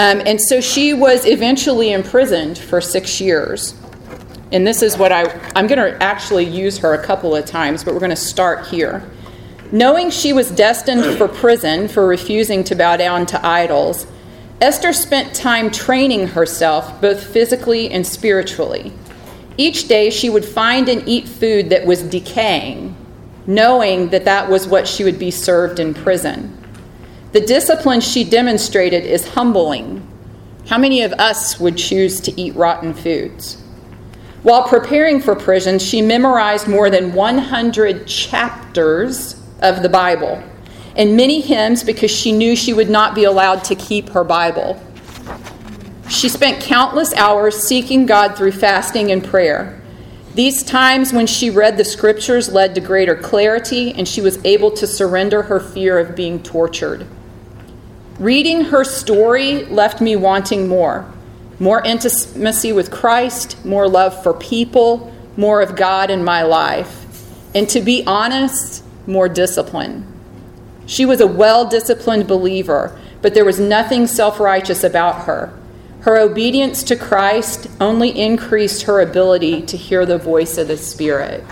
Um, 0.00 0.22
and 0.24 0.40
so 0.40 0.62
she 0.62 0.94
was 0.94 1.26
eventually 1.26 1.92
imprisoned 1.92 2.56
for 2.56 2.80
six 2.80 3.20
years. 3.20 3.74
And 4.50 4.66
this 4.66 4.80
is 4.80 4.96
what 4.96 5.12
I, 5.12 5.24
I'm 5.54 5.66
going 5.66 5.78
to 5.78 6.02
actually 6.02 6.46
use 6.46 6.78
her 6.78 6.94
a 6.94 7.04
couple 7.04 7.36
of 7.36 7.44
times, 7.44 7.84
but 7.84 7.92
we're 7.92 8.00
going 8.00 8.08
to 8.08 8.16
start 8.16 8.66
here. 8.68 9.06
Knowing 9.72 10.08
she 10.08 10.32
was 10.32 10.50
destined 10.52 11.18
for 11.18 11.28
prison 11.28 11.86
for 11.86 12.06
refusing 12.06 12.64
to 12.64 12.74
bow 12.74 12.96
down 12.96 13.26
to 13.26 13.46
idols, 13.46 14.06
Esther 14.62 14.94
spent 14.94 15.34
time 15.34 15.70
training 15.70 16.28
herself 16.28 16.98
both 17.02 17.22
physically 17.22 17.90
and 17.90 18.06
spiritually. 18.06 18.94
Each 19.58 19.86
day 19.86 20.08
she 20.08 20.30
would 20.30 20.46
find 20.46 20.88
and 20.88 21.06
eat 21.06 21.28
food 21.28 21.68
that 21.68 21.84
was 21.84 22.02
decaying, 22.04 22.96
knowing 23.46 24.08
that 24.08 24.24
that 24.24 24.48
was 24.48 24.66
what 24.66 24.88
she 24.88 25.04
would 25.04 25.18
be 25.18 25.30
served 25.30 25.78
in 25.78 25.92
prison. 25.92 26.56
The 27.32 27.40
discipline 27.40 28.00
she 28.00 28.24
demonstrated 28.24 29.04
is 29.04 29.28
humbling. 29.28 30.06
How 30.66 30.78
many 30.78 31.02
of 31.02 31.12
us 31.12 31.60
would 31.60 31.76
choose 31.76 32.20
to 32.22 32.40
eat 32.40 32.56
rotten 32.56 32.92
foods? 32.92 33.62
While 34.42 34.66
preparing 34.66 35.20
for 35.20 35.36
prison, 35.36 35.78
she 35.78 36.02
memorized 36.02 36.66
more 36.66 36.90
than 36.90 37.12
100 37.12 38.06
chapters 38.06 39.40
of 39.60 39.82
the 39.82 39.88
Bible 39.88 40.42
and 40.96 41.16
many 41.16 41.40
hymns 41.40 41.84
because 41.84 42.10
she 42.10 42.32
knew 42.32 42.56
she 42.56 42.72
would 42.72 42.90
not 42.90 43.14
be 43.14 43.24
allowed 43.24 43.64
to 43.64 43.74
keep 43.74 44.08
her 44.10 44.24
Bible. 44.24 44.82
She 46.08 46.28
spent 46.28 46.62
countless 46.62 47.14
hours 47.14 47.56
seeking 47.56 48.06
God 48.06 48.36
through 48.36 48.52
fasting 48.52 49.12
and 49.12 49.24
prayer. 49.24 49.80
These 50.34 50.62
times 50.62 51.12
when 51.12 51.26
she 51.26 51.50
read 51.50 51.76
the 51.76 51.84
scriptures 51.84 52.52
led 52.52 52.74
to 52.74 52.80
greater 52.80 53.14
clarity, 53.14 53.92
and 53.92 54.06
she 54.06 54.20
was 54.20 54.44
able 54.44 54.70
to 54.72 54.86
surrender 54.86 55.42
her 55.42 55.60
fear 55.60 55.98
of 55.98 56.16
being 56.16 56.42
tortured. 56.42 57.06
Reading 58.20 58.66
her 58.66 58.84
story 58.84 59.64
left 59.64 60.00
me 60.00 60.14
wanting 60.14 60.68
more 60.68 61.10
more 61.60 61.82
intimacy 61.84 62.72
with 62.72 62.90
Christ, 62.90 63.62
more 63.64 63.86
love 63.86 64.22
for 64.22 64.32
people, 64.32 65.12
more 65.36 65.60
of 65.60 65.76
God 65.76 66.10
in 66.10 66.24
my 66.24 66.42
life. 66.42 67.06
And 67.54 67.68
to 67.68 67.82
be 67.82 68.02
honest, 68.06 68.82
more 69.06 69.28
discipline. 69.28 70.06
She 70.86 71.04
was 71.04 71.20
a 71.20 71.26
well 71.26 71.68
disciplined 71.68 72.26
believer, 72.26 72.98
but 73.20 73.34
there 73.34 73.44
was 73.44 73.60
nothing 73.60 74.06
self 74.06 74.40
righteous 74.40 74.82
about 74.82 75.26
her. 75.26 75.52
Her 76.00 76.18
obedience 76.18 76.82
to 76.84 76.96
Christ 76.96 77.68
only 77.78 78.18
increased 78.18 78.82
her 78.82 79.00
ability 79.00 79.62
to 79.62 79.76
hear 79.76 80.06
the 80.06 80.16
voice 80.16 80.56
of 80.56 80.68
the 80.68 80.78
Spirit. 80.78 81.44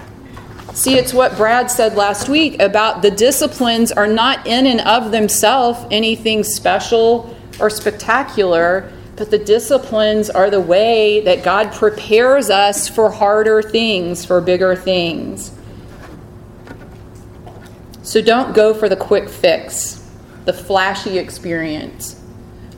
See, 0.79 0.97
it's 0.97 1.13
what 1.13 1.37
Brad 1.37 1.73
said 1.73 1.97
last 1.97 2.29
week 2.29 2.63
about 2.63 3.03
the 3.03 3.11
disciplines 3.11 3.91
are 3.91 4.07
not 4.07 4.47
in 4.47 4.65
and 4.65 4.81
of 4.83 5.11
themselves 5.11 5.85
anything 5.91 6.45
special 6.45 7.37
or 7.59 7.69
spectacular, 7.69 8.89
but 9.17 9.29
the 9.33 9.39
disciplines 9.39 10.31
are 10.31 10.51
the 10.51 10.61
way 10.61 11.21
that 11.23 11.43
God 11.43 11.73
prepares 11.73 12.49
us 12.49 12.89
for 12.89 13.11
harder 13.11 13.61
things, 13.61 14.25
for 14.25 14.41
bigger 14.41 14.77
things. 14.77 15.51
So 18.03 18.23
don't 18.23 18.55
go 18.55 18.73
for 18.73 18.89
the 18.89 18.95
quick 18.95 19.29
fix, 19.29 20.09
the 20.45 20.53
flashy 20.53 21.19
experience. 21.19 22.23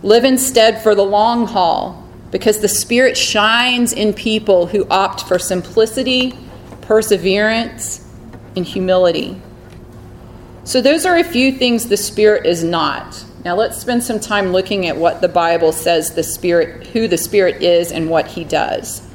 Live 0.03 0.25
instead 0.25 0.83
for 0.83 0.95
the 0.95 1.05
long 1.05 1.47
haul 1.47 2.03
because 2.31 2.61
the 2.61 2.69
Spirit 2.69 3.19
shines 3.19 3.93
in 3.93 4.15
people 4.15 4.69
who 4.69 4.89
opt 4.89 5.25
for 5.25 5.39
simplicity, 5.39 6.33
perseverance, 6.91 8.05
and 8.57 8.67
humility. 8.67 9.41
So, 10.65 10.81
those 10.81 11.07
are 11.07 11.17
a 11.17 11.23
few 11.23 11.53
things 11.53 11.87
the 11.87 11.97
Spirit 11.97 12.47
is 12.47 12.65
not. 12.65 13.25
Now, 13.45 13.55
let's 13.55 13.81
spend 13.81 14.03
some 14.03 14.19
time 14.19 14.51
looking 14.51 14.89
at 14.89 14.97
what 14.97 15.21
the 15.21 15.29
Bible 15.29 15.71
says 15.71 16.15
the 16.15 16.25
Spirit, 16.25 16.89
who 16.89 17.07
the 17.07 17.17
Spirit 17.17 17.63
is, 17.63 17.93
and 17.93 18.11
what 18.11 18.27
He 18.27 18.43
does. 18.43 19.09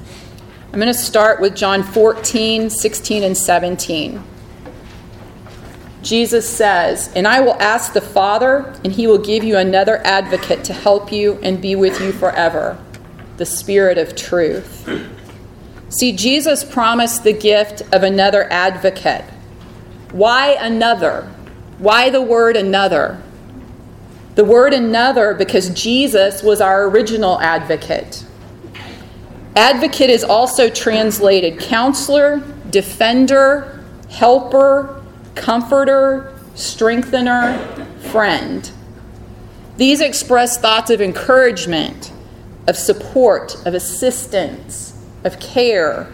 I'm 0.71 0.79
going 0.79 0.87
to 0.87 0.93
start 0.93 1.41
with 1.41 1.53
John 1.53 1.83
14, 1.83 2.69
16, 2.69 3.23
and 3.23 3.37
17. 3.37 4.23
Jesus 6.01 6.47
says, 6.47 7.11
And 7.13 7.27
I 7.27 7.41
will 7.41 7.61
ask 7.61 7.91
the 7.91 7.99
Father, 7.99 8.73
and 8.85 8.93
he 8.93 9.05
will 9.05 9.17
give 9.17 9.43
you 9.43 9.57
another 9.57 9.97
advocate 10.05 10.63
to 10.63 10.73
help 10.73 11.11
you 11.11 11.39
and 11.43 11.61
be 11.61 11.75
with 11.75 11.99
you 11.99 12.13
forever 12.13 12.81
the 13.35 13.45
Spirit 13.45 13.97
of 13.97 14.15
truth. 14.15 15.11
See, 15.97 16.11
Jesus 16.11 16.65
promised 16.65 17.23
the 17.23 17.31
gift 17.31 17.81
of 17.93 18.03
another 18.03 18.51
advocate. 18.51 19.23
Why 20.11 20.57
another? 20.59 21.21
Why 21.77 22.09
the 22.09 22.21
word 22.21 22.57
another? 22.57 23.21
The 24.35 24.43
word 24.43 24.73
another 24.73 25.33
because 25.33 25.69
Jesus 25.69 26.43
was 26.43 26.59
our 26.59 26.89
original 26.89 27.39
advocate. 27.39 28.25
Advocate 29.55 30.09
is 30.09 30.25
also 30.25 30.69
translated 30.69 31.61
counselor, 31.61 32.43
defender, 32.71 33.85
helper, 34.09 35.01
comforter, 35.35 36.37
strengthener, 36.55 37.57
friend. 38.11 38.69
These 39.77 40.01
express 40.01 40.57
thoughts 40.57 40.89
of 40.91 40.99
encouragement, 40.99 42.11
of 42.67 42.75
support, 42.75 43.55
of 43.65 43.73
assistance, 43.73 44.94
of 45.25 45.39
care, 45.41 46.07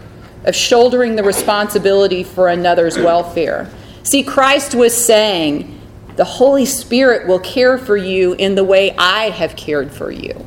of 0.44 0.56
shouldering 0.56 1.14
the 1.14 1.22
responsibility 1.22 2.24
for 2.24 2.48
another's 2.48 2.98
welfare. 2.98 3.70
See, 4.02 4.24
Christ 4.24 4.74
was 4.74 4.92
saying, 4.92 5.78
the 6.16 6.24
Holy 6.24 6.66
Spirit 6.66 7.28
will 7.28 7.38
care 7.38 7.78
for 7.78 7.96
you 7.96 8.34
in 8.34 8.54
the 8.56 8.64
way 8.64 8.94
I 8.98 9.30
have 9.30 9.54
cared 9.54 9.92
for 9.92 10.10
you. 10.10 10.44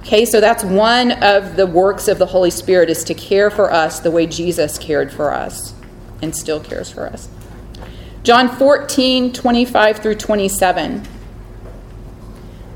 Okay, 0.00 0.24
so 0.24 0.40
that's 0.40 0.62
one 0.62 1.12
of 1.22 1.56
the 1.56 1.66
works 1.66 2.08
of 2.08 2.18
the 2.18 2.26
Holy 2.26 2.50
Spirit 2.50 2.90
is 2.90 3.04
to 3.04 3.14
care 3.14 3.50
for 3.50 3.72
us 3.72 4.00
the 4.00 4.10
way 4.10 4.26
Jesus 4.26 4.78
cared 4.78 5.12
for 5.12 5.32
us 5.32 5.74
and 6.22 6.34
still 6.34 6.60
cares 6.60 6.90
for 6.90 7.06
us. 7.06 7.28
John 8.22 8.48
14, 8.48 9.32
25 9.32 9.98
through 9.98 10.14
27. 10.14 11.02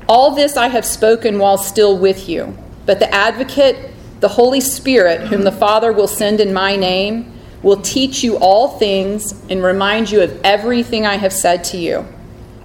All 0.07 0.35
this 0.35 0.57
I 0.57 0.67
have 0.67 0.85
spoken 0.85 1.39
while 1.39 1.57
still 1.57 1.97
with 1.97 2.27
you, 2.27 2.57
but 2.85 2.99
the 2.99 3.11
advocate, 3.13 3.88
the 4.19 4.27
Holy 4.27 4.59
Spirit, 4.61 5.21
whom 5.27 5.43
the 5.43 5.51
Father 5.51 5.93
will 5.93 6.07
send 6.07 6.39
in 6.39 6.53
my 6.53 6.75
name, 6.75 7.31
will 7.61 7.81
teach 7.81 8.23
you 8.23 8.37
all 8.37 8.77
things 8.77 9.33
and 9.49 9.63
remind 9.63 10.11
you 10.11 10.21
of 10.21 10.39
everything 10.43 11.05
I 11.05 11.15
have 11.15 11.33
said 11.33 11.63
to 11.65 11.77
you. 11.77 12.05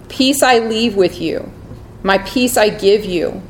Peace 0.08 0.42
I 0.42 0.58
leave 0.58 0.96
with 0.96 1.20
you, 1.20 1.50
my 2.02 2.18
peace 2.18 2.56
I 2.56 2.68
give 2.68 3.04
you. 3.04 3.42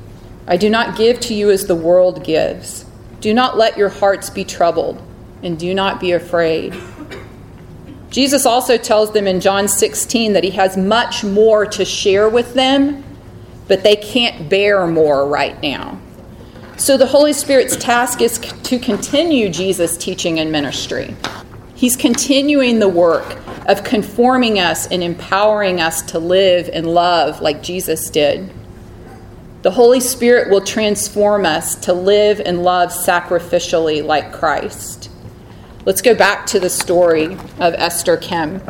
I 0.47 0.57
do 0.57 0.69
not 0.69 0.97
give 0.97 1.21
to 1.21 1.35
you 1.35 1.51
as 1.51 1.67
the 1.67 1.75
world 1.75 2.25
gives. 2.25 2.85
Do 3.21 3.33
not 3.33 3.57
let 3.57 3.79
your 3.79 3.89
hearts 3.89 4.29
be 4.29 4.45
troubled, 4.45 5.03
and 5.43 5.59
do 5.59 5.75
not 5.75 6.01
be 6.01 6.13
afraid. 6.13 6.75
Jesus 8.11 8.47
also 8.47 8.77
tells 8.77 9.13
them 9.13 9.27
in 9.27 9.41
John 9.41 9.67
16 9.67 10.35
that 10.35 10.45
he 10.45 10.51
has 10.51 10.77
much 10.77 11.25
more 11.25 11.67
to 11.67 11.85
share 11.85 12.29
with 12.29 12.55
them, 12.55 13.03
but 13.67 13.83
they 13.83 13.97
can't 13.97 14.49
bear 14.49 14.87
more 14.87 15.27
right 15.27 15.61
now. 15.63 15.99
So 16.77 16.97
the 16.97 17.07
Holy 17.07 17.33
Spirit's 17.33 17.77
task 17.77 18.21
is 18.21 18.39
to 18.39 18.79
continue 18.79 19.49
Jesus' 19.49 19.97
teaching 19.97 20.41
and 20.41 20.51
ministry. 20.51 21.17
He's 21.75 21.97
continuing 21.97 22.79
the 22.79 22.89
work 22.89 23.37
of 23.69 23.85
conforming 23.85 24.59
us 24.59 24.87
and 24.89 25.03
empowering 25.03 25.81
us 25.81 26.03
to 26.03 26.19
live 26.19 26.69
and 26.73 26.87
love 26.87 27.41
like 27.41 27.63
Jesus 27.63 28.11
did. 28.11 28.51
The 29.63 29.71
Holy 29.71 30.01
Spirit 30.01 30.51
will 30.51 30.61
transform 30.61 31.47
us 31.47 31.75
to 31.77 31.93
live 31.93 32.41
and 32.41 32.63
love 32.63 32.91
sacrificially 32.91 34.05
like 34.05 34.33
Christ. 34.33 35.11
Let's 35.87 36.03
go 36.03 36.15
back 36.15 36.45
to 36.47 36.61
the 36.61 36.69
story 36.69 37.35
of 37.61 37.75
Esther 37.75 38.17
Kim. 38.17 38.61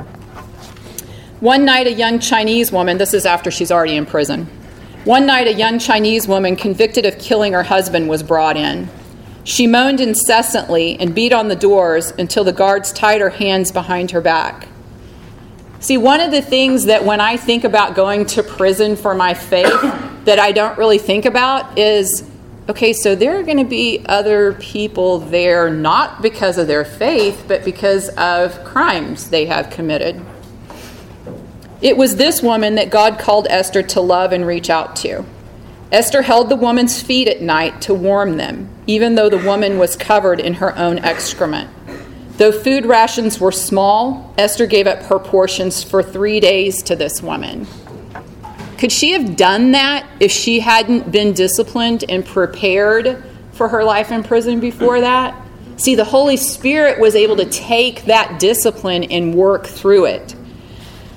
One 1.41 1.65
night, 1.65 1.87
a 1.87 1.93
young 1.93 2.21
Chinese 2.21 2.71
woman, 2.71 2.99
this 2.99 3.15
is 3.15 3.27
after 3.27 3.51
she's 3.51 3.73
already 3.73 3.97
in 3.97 4.07
prison. 4.07 4.49
One 5.05 5.27
night, 5.27 5.47
a 5.47 5.53
young 5.53 5.79
Chinese 5.79 6.27
woman 6.27 6.57
convicted 6.57 7.05
of 7.05 7.19
killing 7.19 7.53
her 7.53 7.63
husband 7.63 8.09
was 8.09 8.23
brought 8.23 8.57
in. 8.57 8.89
She 9.45 9.67
moaned 9.67 10.01
incessantly 10.01 10.99
and 10.99 11.15
beat 11.15 11.31
on 11.31 11.49
the 11.49 11.57
doors 11.57 12.11
until 12.19 12.43
the 12.43 12.55
guards 12.55 12.91
tied 12.91 13.21
her 13.21 13.29
hands 13.29 13.71
behind 13.71 14.13
her 14.13 14.23
back. 14.23 14.67
See, 15.81 15.99
one 15.99 16.21
of 16.21 16.31
the 16.31 16.41
things 16.41 16.87
that 16.87 17.05
when 17.05 17.21
I 17.21 17.37
think 17.37 17.65
about 17.65 17.95
going 17.95 18.25
to 18.29 18.43
prison 18.43 18.97
for 18.97 19.15
my 19.15 19.35
faith 19.35 19.79
that 20.25 20.39
I 20.39 20.53
don't 20.53 20.79
really 20.79 20.97
think 20.97 21.27
about 21.27 21.79
is 21.79 22.27
okay, 22.71 22.95
so 22.95 23.15
there 23.15 23.39
are 23.39 23.43
going 23.43 23.59
to 23.59 23.65
be 23.65 24.03
other 24.07 24.55
people 24.55 25.19
there 25.19 25.69
not 25.69 26.23
because 26.23 26.57
of 26.57 26.67
their 26.67 26.87
faith, 26.87 27.45
but 27.47 27.63
because 27.63 28.09
of 28.17 28.65
crimes 28.65 29.29
they 29.29 29.45
have 29.45 29.69
committed. 29.69 30.25
It 31.85 31.99
was 31.99 32.17
this 32.17 32.43
woman 32.43 32.77
that 32.77 32.89
God 32.89 33.19
called 33.19 33.47
Esther 33.51 33.83
to 33.83 34.01
love 34.01 34.33
and 34.33 34.47
reach 34.47 34.71
out 34.71 34.97
to. 34.97 35.23
Esther 35.93 36.23
held 36.23 36.49
the 36.49 36.57
woman's 36.57 37.03
feet 37.03 37.29
at 37.29 37.43
night 37.43 37.83
to 37.83 37.93
warm 37.93 38.39
them, 38.39 38.71
even 38.87 39.17
though 39.17 39.29
the 39.29 39.37
woman 39.37 39.79
was 39.79 39.95
covered 39.95 40.41
in 40.41 40.55
her 40.55 40.75
own 40.79 40.99
excrement. 41.01 41.69
Though 42.39 42.53
food 42.53 42.87
rations 42.87 43.39
were 43.39 43.53
small, 43.53 44.33
Esther 44.39 44.65
gave 44.65 44.87
up 44.87 45.03
her 45.03 45.19
portions 45.19 45.85
for 45.85 46.03
three 46.03 46.41
days 46.41 46.83
to 46.85 46.97
this 46.97 47.23
woman. 47.23 47.67
Could 48.79 48.91
she 48.91 49.11
have 49.11 49.37
done 49.37 49.73
that 49.73 50.07
if 50.21 50.33
she 50.33 50.61
hadn't 50.61 51.13
been 51.13 51.35
disciplined 51.35 52.03
and 52.09 52.25
prepared 52.25 53.23
for 53.53 53.69
her 53.69 53.85
life 53.85 54.11
in 54.11 54.23
prison 54.23 54.59
before 54.59 55.03
that? 55.03 55.39
See, 55.77 55.95
the 55.95 56.05
Holy 56.05 56.39
Spirit 56.39 56.99
was 56.99 57.15
able 57.15 57.37
to 57.37 57.45
take 57.45 58.07
that 58.07 58.41
discipline 58.41 59.05
and 59.05 59.35
work 59.35 59.67
through 59.67 60.07
it. 60.07 60.35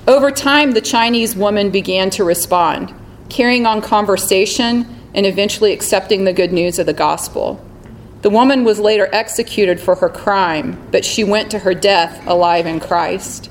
Over 0.08 0.30
time, 0.30 0.70
the 0.70 0.80
Chinese 0.80 1.36
woman 1.36 1.68
began 1.70 2.08
to 2.10 2.24
respond, 2.24 2.94
carrying 3.28 3.66
on 3.66 3.82
conversation 3.82 4.86
and 5.12 5.26
eventually 5.26 5.70
accepting 5.70 6.24
the 6.24 6.32
good 6.32 6.50
news 6.50 6.78
of 6.78 6.86
the 6.86 6.94
gospel. 6.94 7.62
The 8.22 8.30
woman 8.30 8.64
was 8.64 8.80
later 8.80 9.10
executed 9.12 9.78
for 9.78 9.96
her 9.96 10.08
crime, 10.08 10.82
but 10.90 11.04
she 11.04 11.24
went 11.24 11.50
to 11.50 11.58
her 11.58 11.74
death 11.74 12.26
alive 12.26 12.64
in 12.64 12.80
Christ. 12.80 13.50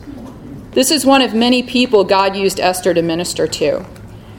This 0.72 0.89
is 0.89 1.06
one 1.06 1.22
of 1.22 1.36
many 1.36 1.62
people 1.62 2.04
God 2.04 2.36
used 2.36 2.60
Esther 2.60 2.91
to 2.96 3.04
minister 3.04 3.46
to. 3.46 3.86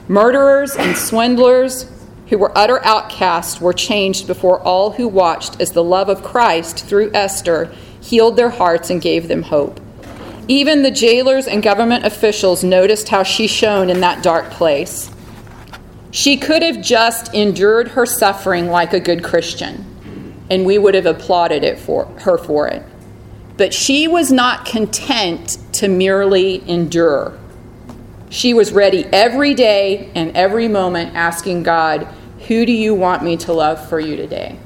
Murderers 0.09 0.75
and 0.75 0.97
swindlers 0.97 1.89
who 2.31 2.39
were 2.39 2.59
utter 2.59 2.85
outcasts 2.85 3.61
were 3.61 3.73
changed 3.73 4.27
before 4.27 4.59
all 4.63 4.91
who 4.91 5.07
watched 5.07 5.61
as 5.61 5.71
the 5.71 5.85
love 5.85 6.09
of 6.09 6.25
Christ 6.25 6.85
through 6.85 7.13
Esther 7.15 7.73
healed 8.01 8.35
their 8.35 8.51
hearts 8.51 8.91
and 8.91 9.01
gave 9.01 9.29
them 9.29 9.45
hope. 9.45 9.79
Even 10.49 10.83
the 10.83 10.91
jailers 10.91 11.47
and 11.47 11.63
government 11.63 12.07
officials 12.07 12.65
noticed 12.65 13.11
how 13.11 13.23
she 13.23 13.47
shone 13.47 13.91
in 13.91 14.01
that 14.01 14.23
dark 14.23 14.51
place. 14.51 15.11
She 16.11 16.39
could 16.39 16.63
have 16.63 16.81
just 16.81 17.35
endured 17.35 17.89
her 17.89 18.07
suffering 18.07 18.69
like 18.69 18.95
a 18.95 19.01
good 19.01 19.23
Christian, 19.23 19.85
and 20.49 20.65
we 20.65 20.79
would 20.79 20.95
have 20.95 21.05
applauded 21.05 21.65
it 21.65 21.79
for 21.79 22.07
her 22.21 22.39
for 22.39 22.67
it. 22.67 22.83
But 23.59 23.75
she 23.75 24.09
was 24.09 24.33
not 24.33 24.65
content 24.65 25.59
to 25.75 25.89
merely 25.89 26.67
endure. 26.67 27.39
She 28.31 28.55
was 28.55 28.73
ready 28.73 29.05
every 29.07 29.53
day 29.53 30.11
and 30.15 30.35
every 30.35 30.67
moment 30.67 31.15
asking 31.15 31.63
God, 31.63 32.09
Who 32.47 32.65
do 32.65 32.73
you 32.73 32.95
want 32.95 33.23
me 33.23 33.37
to 33.39 33.53
love 33.53 33.87
for 33.87 34.01
you 34.01 34.17
today? 34.17 34.59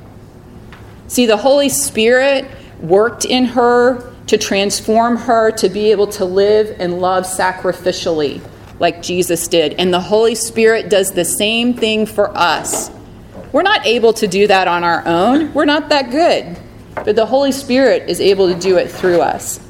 See, 1.08 1.26
the 1.26 1.38
Holy 1.38 1.68
Spirit 1.68 2.46
worked 2.80 3.24
in 3.24 3.46
her 3.46 4.11
to 4.26 4.38
transform 4.38 5.16
her 5.16 5.50
to 5.52 5.68
be 5.68 5.90
able 5.90 6.06
to 6.06 6.24
live 6.24 6.76
and 6.78 7.00
love 7.00 7.24
sacrificially 7.24 8.40
like 8.78 9.02
Jesus 9.02 9.48
did. 9.48 9.74
And 9.74 9.92
the 9.92 10.00
Holy 10.00 10.34
Spirit 10.34 10.88
does 10.88 11.12
the 11.12 11.24
same 11.24 11.74
thing 11.74 12.06
for 12.06 12.36
us. 12.36 12.90
We're 13.52 13.62
not 13.62 13.86
able 13.86 14.12
to 14.14 14.26
do 14.26 14.46
that 14.46 14.66
on 14.68 14.84
our 14.84 15.06
own, 15.06 15.52
we're 15.54 15.64
not 15.64 15.88
that 15.90 16.10
good. 16.10 16.58
But 16.94 17.16
the 17.16 17.26
Holy 17.26 17.52
Spirit 17.52 18.08
is 18.08 18.20
able 18.20 18.52
to 18.52 18.58
do 18.58 18.76
it 18.76 18.90
through 18.90 19.20
us. 19.20 19.60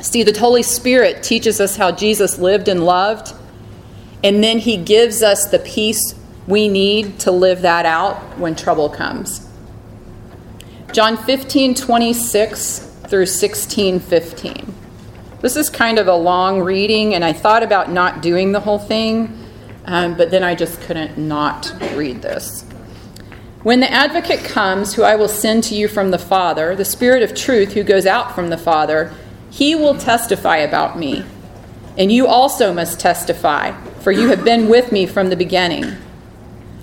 See, 0.00 0.22
the 0.22 0.38
Holy 0.38 0.62
Spirit 0.62 1.22
teaches 1.22 1.60
us 1.60 1.76
how 1.76 1.90
Jesus 1.90 2.38
lived 2.38 2.68
and 2.68 2.84
loved, 2.84 3.34
and 4.22 4.42
then 4.44 4.58
He 4.58 4.76
gives 4.76 5.22
us 5.22 5.48
the 5.50 5.58
peace 5.58 6.14
we 6.46 6.68
need 6.68 7.18
to 7.20 7.30
live 7.30 7.62
that 7.62 7.86
out 7.86 8.16
when 8.38 8.54
trouble 8.54 8.88
comes. 8.88 9.48
John 10.92 11.16
15, 11.16 11.74
26 11.74 12.85
through 13.08 13.26
1615. 13.26 14.74
This 15.40 15.56
is 15.56 15.70
kind 15.70 15.98
of 15.98 16.08
a 16.08 16.14
long 16.14 16.60
reading, 16.60 17.14
and 17.14 17.24
I 17.24 17.32
thought 17.32 17.62
about 17.62 17.90
not 17.90 18.22
doing 18.22 18.52
the 18.52 18.60
whole 18.60 18.78
thing, 18.78 19.38
um, 19.84 20.16
but 20.16 20.30
then 20.30 20.42
I 20.42 20.54
just 20.54 20.80
couldn't 20.80 21.16
not 21.16 21.72
read 21.94 22.22
this. 22.22 22.64
When 23.62 23.80
the 23.80 23.90
advocate 23.90 24.44
comes, 24.44 24.94
who 24.94 25.02
I 25.02 25.16
will 25.16 25.28
send 25.28 25.64
to 25.64 25.74
you 25.74 25.88
from 25.88 26.10
the 26.10 26.18
Father, 26.18 26.74
the 26.74 26.84
Spirit 26.84 27.22
of 27.22 27.34
truth 27.34 27.72
who 27.72 27.82
goes 27.82 28.06
out 28.06 28.34
from 28.34 28.48
the 28.48 28.58
Father, 28.58 29.12
he 29.50 29.74
will 29.74 29.96
testify 29.96 30.58
about 30.58 30.98
me. 30.98 31.24
And 31.98 32.12
you 32.12 32.26
also 32.26 32.72
must 32.72 33.00
testify, 33.00 33.72
for 34.00 34.12
you 34.12 34.28
have 34.28 34.44
been 34.44 34.68
with 34.68 34.92
me 34.92 35.06
from 35.06 35.30
the 35.30 35.36
beginning. 35.36 35.96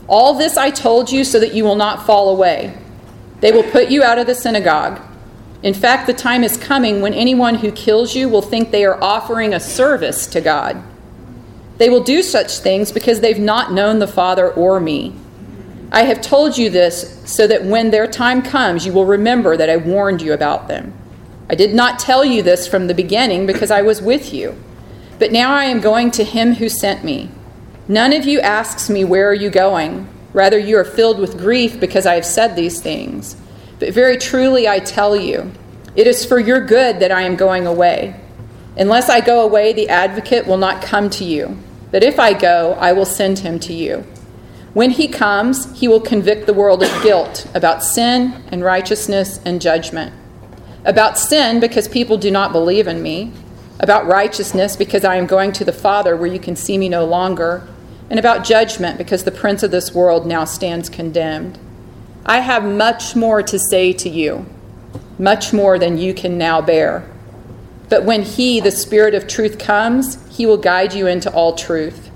All 0.07 0.33
this 0.33 0.57
I 0.57 0.71
told 0.71 1.11
you 1.11 1.23
so 1.23 1.39
that 1.39 1.53
you 1.53 1.63
will 1.63 1.75
not 1.75 2.05
fall 2.05 2.29
away. 2.29 2.77
They 3.39 3.51
will 3.51 3.63
put 3.63 3.89
you 3.89 4.03
out 4.03 4.17
of 4.17 4.27
the 4.27 4.35
synagogue. 4.35 5.01
In 5.63 5.73
fact, 5.73 6.07
the 6.07 6.13
time 6.13 6.43
is 6.43 6.57
coming 6.57 7.01
when 7.01 7.13
anyone 7.13 7.55
who 7.55 7.71
kills 7.71 8.15
you 8.15 8.27
will 8.27 8.41
think 8.41 8.69
they 8.69 8.83
are 8.83 9.01
offering 9.01 9.53
a 9.53 9.59
service 9.61 10.27
to 10.27 10.41
God. 10.41 10.83
They 11.77 11.89
will 11.89 12.03
do 12.03 12.21
such 12.21 12.59
things 12.59 12.91
because 12.91 13.21
they've 13.21 13.39
not 13.39 13.71
known 13.71 13.99
the 13.99 14.07
Father 14.07 14.51
or 14.51 14.81
me. 14.81 15.15
I 15.91 16.03
have 16.03 16.21
told 16.21 16.57
you 16.57 16.69
this 16.69 17.21
so 17.25 17.47
that 17.47 17.63
when 17.63 17.91
their 17.91 18.07
time 18.07 18.41
comes, 18.41 18.85
you 18.85 18.91
will 18.91 19.05
remember 19.05 19.55
that 19.55 19.69
I 19.69 19.77
warned 19.77 20.21
you 20.21 20.33
about 20.33 20.67
them. 20.67 20.93
I 21.49 21.55
did 21.55 21.73
not 21.73 21.99
tell 21.99 22.25
you 22.25 22.43
this 22.43 22.67
from 22.67 22.87
the 22.87 22.93
beginning 22.93 23.45
because 23.45 23.71
I 23.71 23.83
was 23.83 24.01
with 24.01 24.33
you. 24.33 24.55
But 25.19 25.31
now 25.31 25.53
I 25.53 25.65
am 25.65 25.81
going 25.81 26.11
to 26.11 26.23
him 26.23 26.55
who 26.55 26.67
sent 26.67 27.03
me. 27.03 27.29
None 27.87 28.11
of 28.11 28.25
you 28.25 28.39
asks 28.41 28.89
me, 28.89 29.03
Where 29.03 29.29
are 29.29 29.33
you 29.33 29.49
going? 29.49 30.09
Rather, 30.33 30.57
you 30.57 30.77
are 30.77 30.83
filled 30.83 31.19
with 31.19 31.37
grief 31.37 31.79
because 31.79 32.05
I 32.05 32.15
have 32.15 32.25
said 32.25 32.55
these 32.55 32.81
things. 32.81 33.35
But 33.83 33.93
very 33.93 34.15
truly 34.15 34.65
I 34.65 34.79
tell 34.79 35.13
you, 35.13 35.51
it 35.93 36.07
is 36.07 36.23
for 36.23 36.39
your 36.39 36.65
good 36.65 37.01
that 37.01 37.11
I 37.11 37.23
am 37.23 37.35
going 37.35 37.67
away. 37.67 38.17
Unless 38.77 39.09
I 39.09 39.19
go 39.19 39.41
away, 39.41 39.73
the 39.73 39.89
advocate 39.89 40.47
will 40.47 40.55
not 40.55 40.81
come 40.81 41.09
to 41.09 41.25
you. 41.25 41.57
But 41.91 42.01
if 42.01 42.17
I 42.17 42.31
go, 42.31 42.77
I 42.79 42.93
will 42.93 43.03
send 43.03 43.39
him 43.39 43.59
to 43.59 43.73
you. 43.73 44.05
When 44.73 44.91
he 44.91 45.09
comes, 45.09 45.77
he 45.77 45.89
will 45.89 45.99
convict 45.99 46.45
the 46.45 46.53
world 46.53 46.81
of 46.81 47.03
guilt 47.03 47.45
about 47.53 47.83
sin 47.83 48.41
and 48.53 48.63
righteousness 48.63 49.41
and 49.43 49.61
judgment. 49.61 50.13
About 50.85 51.19
sin, 51.19 51.59
because 51.59 51.89
people 51.89 52.17
do 52.17 52.31
not 52.31 52.53
believe 52.53 52.87
in 52.87 53.03
me. 53.03 53.33
About 53.81 54.07
righteousness, 54.07 54.77
because 54.77 55.03
I 55.03 55.17
am 55.17 55.27
going 55.27 55.51
to 55.51 55.65
the 55.65 55.73
Father 55.73 56.15
where 56.15 56.31
you 56.31 56.39
can 56.39 56.55
see 56.55 56.77
me 56.77 56.87
no 56.87 57.03
longer. 57.03 57.67
And 58.09 58.17
about 58.17 58.45
judgment, 58.45 58.97
because 58.97 59.25
the 59.25 59.31
prince 59.31 59.61
of 59.61 59.71
this 59.71 59.93
world 59.93 60.25
now 60.25 60.45
stands 60.45 60.87
condemned. 60.87 61.59
I 62.25 62.39
have 62.39 62.63
much 62.63 63.15
more 63.15 63.43
to 63.43 63.59
say 63.59 63.91
to 63.93 64.09
you, 64.09 64.45
much 65.19 65.51
more 65.51 65.77
than 65.77 65.97
you 65.97 66.13
can 66.13 66.37
now 66.37 66.61
bear. 66.61 67.09
But 67.89 68.05
when 68.05 68.23
he, 68.23 68.59
the 68.59 68.71
Spirit 68.71 69.13
of 69.13 69.27
truth, 69.27 69.59
comes, 69.59 70.17
he 70.35 70.45
will 70.45 70.57
guide 70.57 70.93
you 70.93 71.05
into 71.05 71.31
all 71.31 71.53
truth. 71.53 72.09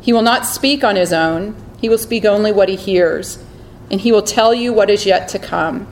He 0.00 0.12
will 0.12 0.22
not 0.22 0.46
speak 0.46 0.82
on 0.82 0.96
his 0.96 1.12
own, 1.12 1.54
he 1.80 1.88
will 1.88 1.98
speak 1.98 2.24
only 2.24 2.52
what 2.52 2.68
he 2.68 2.76
hears, 2.76 3.42
and 3.90 4.00
he 4.00 4.12
will 4.12 4.22
tell 4.22 4.54
you 4.54 4.72
what 4.72 4.90
is 4.90 5.04
yet 5.04 5.28
to 5.28 5.38
come. 5.38 5.86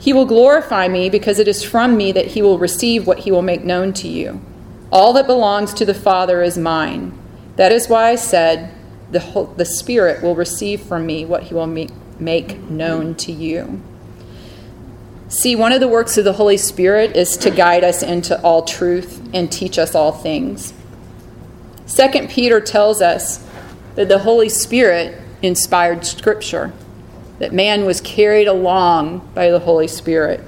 He 0.00 0.12
will 0.12 0.24
glorify 0.24 0.88
me 0.88 1.10
because 1.10 1.38
it 1.38 1.46
is 1.46 1.62
from 1.62 1.96
me 1.96 2.10
that 2.12 2.26
he 2.26 2.42
will 2.42 2.58
receive 2.58 3.06
what 3.06 3.20
he 3.20 3.30
will 3.30 3.42
make 3.42 3.64
known 3.64 3.92
to 3.94 4.08
you. 4.08 4.40
All 4.90 5.12
that 5.12 5.26
belongs 5.26 5.72
to 5.74 5.84
the 5.84 5.94
Father 5.94 6.42
is 6.42 6.58
mine. 6.58 7.16
That 7.56 7.70
is 7.70 7.88
why 7.88 8.08
I 8.08 8.14
said, 8.16 8.74
the, 9.10 9.20
whole, 9.20 9.46
the 9.46 9.64
Spirit 9.64 10.22
will 10.22 10.34
receive 10.34 10.80
from 10.80 11.06
me 11.06 11.24
what 11.24 11.44
he 11.44 11.54
will 11.54 11.66
make, 11.66 11.90
make 12.20 12.58
known 12.70 13.14
to 13.16 13.32
you. 13.32 13.80
See, 15.28 15.54
one 15.54 15.72
of 15.72 15.80
the 15.80 15.88
works 15.88 16.18
of 16.18 16.24
the 16.24 16.32
Holy 16.32 16.56
Spirit 16.56 17.16
is 17.16 17.36
to 17.38 17.50
guide 17.50 17.84
us 17.84 18.02
into 18.02 18.40
all 18.42 18.62
truth 18.62 19.22
and 19.32 19.50
teach 19.50 19.78
us 19.78 19.94
all 19.94 20.10
things. 20.10 20.74
Second 21.86 22.30
Peter 22.30 22.60
tells 22.60 23.00
us 23.00 23.46
that 23.94 24.08
the 24.08 24.18
Holy 24.18 24.48
Spirit 24.48 25.20
inspired 25.42 26.04
Scripture, 26.04 26.72
that 27.38 27.52
man 27.52 27.84
was 27.84 28.00
carried 28.00 28.48
along 28.48 29.30
by 29.34 29.50
the 29.50 29.60
Holy 29.60 29.88
Spirit. 29.88 30.40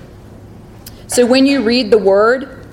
So 1.07 1.27
when 1.27 1.47
you 1.47 1.63
read 1.63 1.91
the 1.91 1.99
Word, 1.99 2.67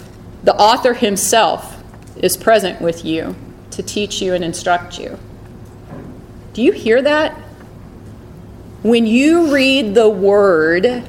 the 0.44 0.56
author 0.56 0.94
himself 0.94 1.84
is 2.18 2.38
present 2.38 2.82
with 2.82 3.06
you 3.06 3.36
to 3.72 3.84
teach 3.84 4.22
you 4.22 4.34
and 4.34 4.44
instruct 4.44 5.00
you. 5.00 5.20
Do 6.54 6.62
you 6.62 6.72
hear 6.72 7.02
that? 7.02 7.40
When 8.82 9.06
you 9.06 9.54
read 9.54 9.94
the 9.94 10.08
Word, 10.08 11.04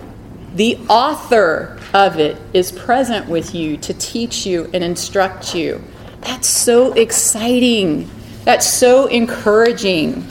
the 0.56 0.76
author 0.88 1.78
of 1.94 2.18
it 2.18 2.36
is 2.52 2.72
present 2.72 3.28
with 3.28 3.54
you 3.54 3.76
to 3.76 3.94
teach 3.94 4.44
you 4.44 4.68
and 4.74 4.82
instruct 4.82 5.54
you. 5.54 5.80
That's 6.22 6.48
so 6.48 6.92
exciting. 6.94 8.10
That's 8.44 8.66
so 8.66 9.06
encouraging. 9.06 10.22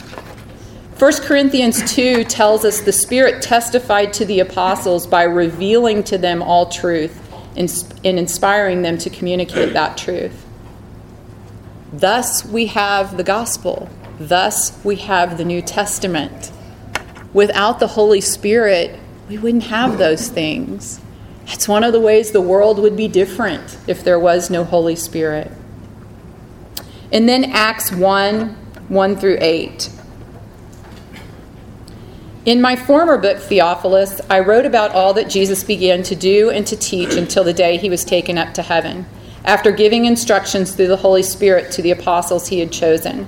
1 0.98 1.14
Corinthians 1.22 1.90
2 1.94 2.26
tells 2.26 2.66
us 2.66 2.82
the 2.82 2.92
Spirit 2.92 3.42
testified 3.42 4.12
to 4.14 4.26
the 4.26 4.42
apostles 4.42 5.08
by 5.08 5.24
revealing 5.24 6.04
to 6.04 6.18
them 6.18 6.42
all 6.42 6.68
truth 6.68 7.18
and 7.56 7.72
inspiring 8.04 8.82
them 8.82 8.98
to 8.98 9.10
communicate 9.10 9.72
that 9.72 9.96
truth. 9.96 10.46
Thus, 11.94 12.44
we 12.44 12.66
have 12.66 13.16
the 13.16 13.24
gospel. 13.24 13.90
Thus, 14.20 14.78
we 14.84 14.98
have 14.98 15.38
the 15.38 15.46
New 15.46 15.62
Testament. 15.62 16.52
Without 17.34 17.80
the 17.80 17.88
Holy 17.88 18.22
Spirit, 18.22 19.00
we 19.28 19.38
wouldn't 19.38 19.66
have 19.66 19.98
those 19.98 20.30
things. 20.30 21.00
That's 21.46 21.68
one 21.68 21.84
of 21.84 21.94
the 21.94 22.00
ways 22.00 22.32
the 22.32 22.42
world 22.42 22.80
would 22.80 22.96
be 22.96 23.08
different 23.08 23.78
if 23.88 24.04
there 24.04 24.20
was 24.20 24.50
no 24.50 24.64
Holy 24.64 24.96
Spirit. 24.96 25.52
And 27.12 27.28
then 27.28 27.46
Acts 27.46 27.92
1 27.92 28.56
1 28.90 29.16
through 29.18 29.38
8. 29.40 29.92
In 32.46 32.62
my 32.62 32.76
former 32.76 33.18
book, 33.18 33.38
Theophilus, 33.38 34.20
I 34.30 34.40
wrote 34.40 34.66
about 34.66 34.92
all 34.92 35.14
that 35.14 35.30
Jesus 35.30 35.64
began 35.64 36.02
to 36.04 36.16
do 36.16 36.50
and 36.50 36.66
to 36.66 36.76
teach 36.76 37.14
until 37.14 37.44
the 37.44 37.54
day 37.54 37.78
he 37.78 37.90
was 37.90 38.04
taken 38.04 38.40
up 38.40 38.56
to 38.56 38.64
heaven, 38.64 39.06
after 39.46 39.72
giving 39.72 40.06
instructions 40.06 40.72
through 40.72 40.88
the 40.88 40.98
Holy 40.98 41.22
Spirit 41.22 41.72
to 41.74 41.84
the 41.84 41.92
apostles 41.92 42.48
he 42.48 42.60
had 42.60 42.72
chosen. 42.72 43.28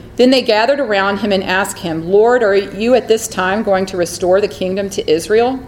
Then 0.21 0.29
they 0.29 0.43
gathered 0.43 0.79
around 0.79 1.17
him 1.17 1.31
and 1.31 1.43
asked 1.43 1.79
him, 1.79 2.07
Lord, 2.07 2.43
are 2.43 2.53
you 2.53 2.93
at 2.93 3.07
this 3.07 3.27
time 3.27 3.63
going 3.63 3.87
to 3.87 3.97
restore 3.97 4.39
the 4.39 4.47
kingdom 4.47 4.87
to 4.91 5.11
Israel? 5.11 5.59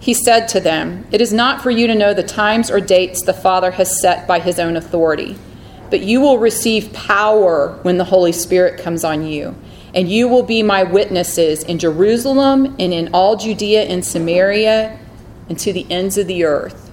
He 0.00 0.12
said 0.12 0.48
to 0.48 0.58
them, 0.58 1.06
It 1.12 1.20
is 1.20 1.32
not 1.32 1.62
for 1.62 1.70
you 1.70 1.86
to 1.86 1.94
know 1.94 2.12
the 2.12 2.24
times 2.24 2.68
or 2.68 2.80
dates 2.80 3.22
the 3.22 3.32
Father 3.32 3.70
has 3.70 4.02
set 4.02 4.26
by 4.26 4.40
his 4.40 4.58
own 4.58 4.76
authority, 4.76 5.38
but 5.88 6.00
you 6.00 6.20
will 6.20 6.38
receive 6.38 6.92
power 6.92 7.78
when 7.82 7.96
the 7.96 8.02
Holy 8.02 8.32
Spirit 8.32 8.82
comes 8.82 9.04
on 9.04 9.24
you. 9.24 9.54
And 9.94 10.10
you 10.10 10.26
will 10.26 10.42
be 10.42 10.64
my 10.64 10.82
witnesses 10.82 11.62
in 11.62 11.78
Jerusalem 11.78 12.74
and 12.80 12.92
in 12.92 13.08
all 13.14 13.36
Judea 13.36 13.84
and 13.84 14.04
Samaria 14.04 14.98
and 15.48 15.56
to 15.60 15.72
the 15.72 15.86
ends 15.88 16.18
of 16.18 16.26
the 16.26 16.42
earth. 16.42 16.90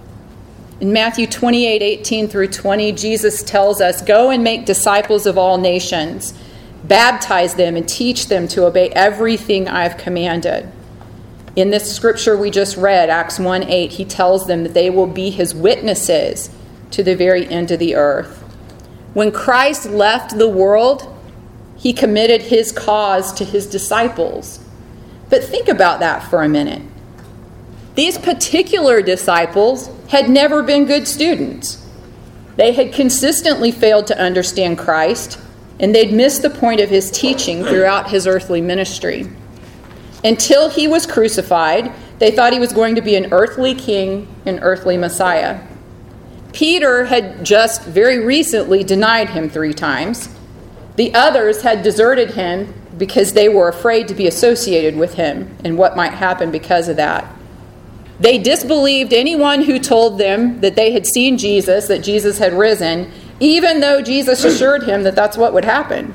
In 0.80 0.94
Matthew 0.94 1.26
28 1.26 1.82
18 1.82 2.28
through 2.28 2.50
20, 2.50 2.92
Jesus 2.92 3.42
tells 3.42 3.82
us, 3.82 4.04
Go 4.04 4.30
and 4.30 4.44
make 4.44 4.68
disciples 4.68 5.26
of 5.26 5.40
all 5.40 5.58
nations, 5.58 6.36
baptize 6.84 7.56
them, 7.56 7.76
and 7.76 7.88
teach 7.88 8.28
them 8.28 8.48
to 8.50 8.66
obey 8.66 8.90
everything 8.90 9.68
I 9.68 9.84
have 9.84 9.98
commanded. 9.98 10.72
In 11.56 11.72
this 11.72 11.94
scripture 11.94 12.38
we 12.38 12.52
just 12.52 12.78
read, 12.78 13.10
Acts 13.10 13.40
1 13.40 13.64
8, 13.64 13.92
he 13.92 14.06
tells 14.06 14.48
them 14.48 14.64
that 14.64 14.74
they 14.74 14.90
will 14.90 15.08
be 15.08 15.30
his 15.30 15.54
witnesses 15.54 16.50
to 16.92 17.04
the 17.04 17.16
very 17.16 17.48
end 17.48 17.72
of 17.72 17.80
the 17.80 17.96
earth. 17.96 18.38
When 19.14 19.32
Christ 19.32 19.90
left 19.90 20.38
the 20.38 20.48
world, 20.50 21.16
he 21.76 21.94
committed 21.94 22.44
his 22.44 22.72
cause 22.72 23.34
to 23.34 23.46
his 23.46 23.66
disciples. 23.66 24.64
But 25.30 25.44
think 25.44 25.68
about 25.68 26.00
that 26.00 26.24
for 26.24 26.44
a 26.44 26.50
minute. 26.50 26.82
These 27.96 28.18
particular 28.18 29.02
disciples 29.02 29.90
had 30.10 30.30
never 30.30 30.64
been 30.64 30.86
good 30.86 31.08
students. 31.08 31.86
They 32.56 32.74
had 32.74 32.94
consistently 32.94 33.72
failed 33.72 34.08
to 34.08 34.20
understand 34.20 34.78
Christ, 34.78 35.40
and 35.80 35.96
they'd 35.96 36.12
missed 36.12 36.42
the 36.42 36.50
point 36.50 36.82
of 36.82 36.90
his 36.90 37.10
teaching 37.10 37.64
throughout 37.64 38.10
his 38.10 38.28
earthly 38.28 38.62
ministry. 38.62 39.28
Until 40.24 40.70
he 40.70 40.88
was 40.88 41.06
crucified, 41.06 41.92
they 42.20 42.32
thought 42.32 42.52
he 42.52 42.60
was 42.60 42.74
going 42.74 42.96
to 42.96 43.02
be 43.02 43.16
an 43.16 43.32
earthly 43.32 43.74
king, 43.74 44.28
an 44.46 44.60
earthly 44.60 44.98
Messiah. 44.98 45.62
Peter 46.52 47.06
had 47.06 47.46
just 47.46 47.84
very 47.86 48.20
recently 48.20 48.84
denied 48.84 49.30
him 49.30 49.50
three 49.50 49.74
times. 49.74 50.30
The 50.98 51.14
others 51.14 51.62
had 51.62 51.84
deserted 51.84 52.32
him 52.32 52.74
because 52.98 53.32
they 53.32 53.48
were 53.48 53.70
afraid 53.70 54.10
to 54.10 54.14
be 54.14 54.28
associated 54.28 54.98
with 54.98 55.14
him 55.14 55.56
and 55.64 55.78
what 55.78 55.96
might 55.96 56.14
happen 56.14 56.52
because 56.52 56.90
of 56.90 56.98
that. 56.98 57.26
They 58.20 58.38
disbelieved 58.38 59.14
anyone 59.14 59.62
who 59.62 59.80
told 59.80 60.18
them 60.18 60.60
that 60.60 60.76
they 60.76 60.92
had 60.92 61.06
seen 61.06 61.38
Jesus, 61.38 61.88
that 61.88 62.04
Jesus 62.04 62.38
had 62.38 62.52
risen, 62.52 63.10
even 63.40 63.80
though 63.80 64.02
Jesus 64.02 64.44
assured 64.44 64.84
him 64.84 65.04
that 65.04 65.16
that's 65.16 65.38
what 65.38 65.54
would 65.54 65.66
happen. 65.66 66.14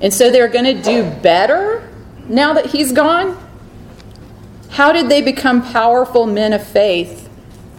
And 0.00 0.12
so 0.12 0.30
they're 0.30 0.48
going 0.48 0.76
to 0.76 0.82
do 0.82 1.02
better 1.22 1.90
now 2.30 2.52
that 2.52 2.66
he's 2.66 2.92
gone? 2.92 3.36
How 4.70 4.92
did 4.92 5.08
they 5.08 5.20
become 5.20 5.62
powerful 5.62 6.26
men 6.26 6.52
of 6.52 6.64
faith 6.64 7.28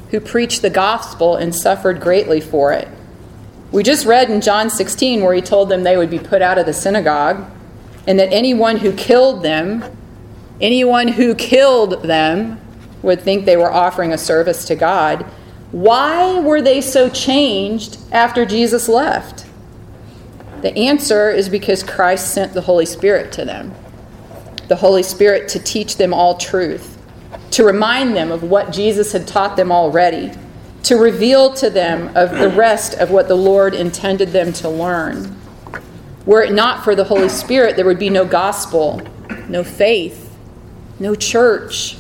who 0.10 0.20
preached 0.20 0.62
the 0.62 0.70
gospel 0.70 1.38
and 1.38 1.56
suffered 1.56 2.02
greatly 2.02 2.42
for 2.42 2.74
it? 2.74 2.88
We 3.72 3.82
just 3.84 4.06
read 4.06 4.30
in 4.30 4.42
John 4.42 4.70
16 4.70 5.22
where 5.22 5.34
he 5.34 5.42
told 5.42 5.70
them 5.70 5.84
they 5.84 5.96
would 5.96 6.10
be 6.10 6.20
put 6.20 6.42
out 6.42 6.58
of 6.58 6.66
the 6.66 6.74
synagogue 6.74 7.50
and 8.06 8.20
that 8.20 8.34
anyone 8.34 8.78
who 8.78 8.92
killed 8.92 9.42
them, 9.42 9.86
anyone 10.60 11.08
who 11.08 11.34
killed 11.34 12.04
them, 12.04 12.60
would 13.02 13.22
think 13.22 13.46
they 13.46 13.58
were 13.58 13.72
offering 13.72 14.12
a 14.12 14.18
service 14.18 14.66
to 14.66 14.76
God. 14.76 15.26
Why 15.72 16.40
were 16.40 16.62
they 16.62 16.82
so 16.82 17.10
changed 17.10 17.98
after 18.12 18.46
Jesus 18.46 18.90
left? 18.90 19.46
The 20.62 20.78
answer 20.78 21.30
is 21.32 21.50
because 21.50 21.82
Christ 21.82 22.34
sent 22.34 22.54
the 22.54 22.62
Holy 22.62 22.86
Spirit 22.86 23.32
to 23.34 23.46
them. 23.46 23.74
The 24.68 24.76
Holy 24.76 25.04
Spirit 25.04 25.48
to 25.50 25.60
teach 25.60 25.98
them 25.98 26.14
all 26.14 26.38
truth, 26.38 26.98
to 27.52 27.64
remind 27.64 28.16
them 28.16 28.32
of 28.32 28.44
what 28.44 28.72
Jesus 28.72 29.12
had 29.12 29.28
taught 29.28 29.56
them 29.56 29.72
already, 29.72 30.32
to 30.84 30.98
reveal 30.98 31.54
to 31.56 31.70
them 31.70 32.16
of 32.16 32.32
the 32.32 32.50
rest 32.50 32.96
of 32.96 33.12
what 33.12 33.28
the 33.28 33.36
Lord 33.36 33.74
intended 33.74 34.30
them 34.30 34.54
to 34.54 34.70
learn. 34.70 35.36
Were 36.26 36.44
it 36.44 36.54
not 36.54 36.84
for 36.84 36.96
the 36.96 37.06
Holy 37.06 37.30
Spirit, 37.30 37.76
there 37.76 37.86
would 37.86 38.00
be 38.00 38.10
no 38.10 38.26
gospel, 38.26 39.02
no 39.48 39.64
faith, 39.64 40.36
no 41.00 41.16
church, 41.16 41.98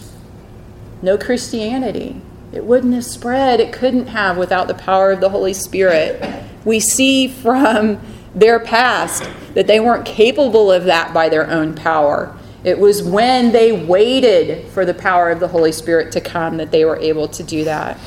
no 1.01 1.17
Christianity. 1.17 2.21
It 2.51 2.65
wouldn't 2.65 2.93
have 2.93 3.05
spread. 3.05 3.59
It 3.59 3.71
couldn't 3.71 4.07
have 4.07 4.37
without 4.37 4.67
the 4.67 4.73
power 4.73 5.11
of 5.11 5.21
the 5.21 5.29
Holy 5.29 5.53
Spirit. 5.53 6.43
We 6.65 6.79
see 6.79 7.27
from 7.27 7.99
their 8.35 8.59
past 8.59 9.29
that 9.53 9.67
they 9.67 9.79
weren't 9.79 10.05
capable 10.05 10.71
of 10.71 10.85
that 10.85 11.13
by 11.13 11.29
their 11.29 11.49
own 11.49 11.75
power. 11.75 12.37
It 12.63 12.77
was 12.77 13.01
when 13.01 13.51
they 13.51 13.71
waited 13.71 14.67
for 14.69 14.85
the 14.85 14.93
power 14.93 15.31
of 15.31 15.39
the 15.39 15.47
Holy 15.47 15.71
Spirit 15.71 16.11
to 16.11 16.21
come 16.21 16.57
that 16.57 16.71
they 16.71 16.85
were 16.85 16.97
able 16.97 17.27
to 17.29 17.43
do 17.43 17.63
that. 17.63 17.97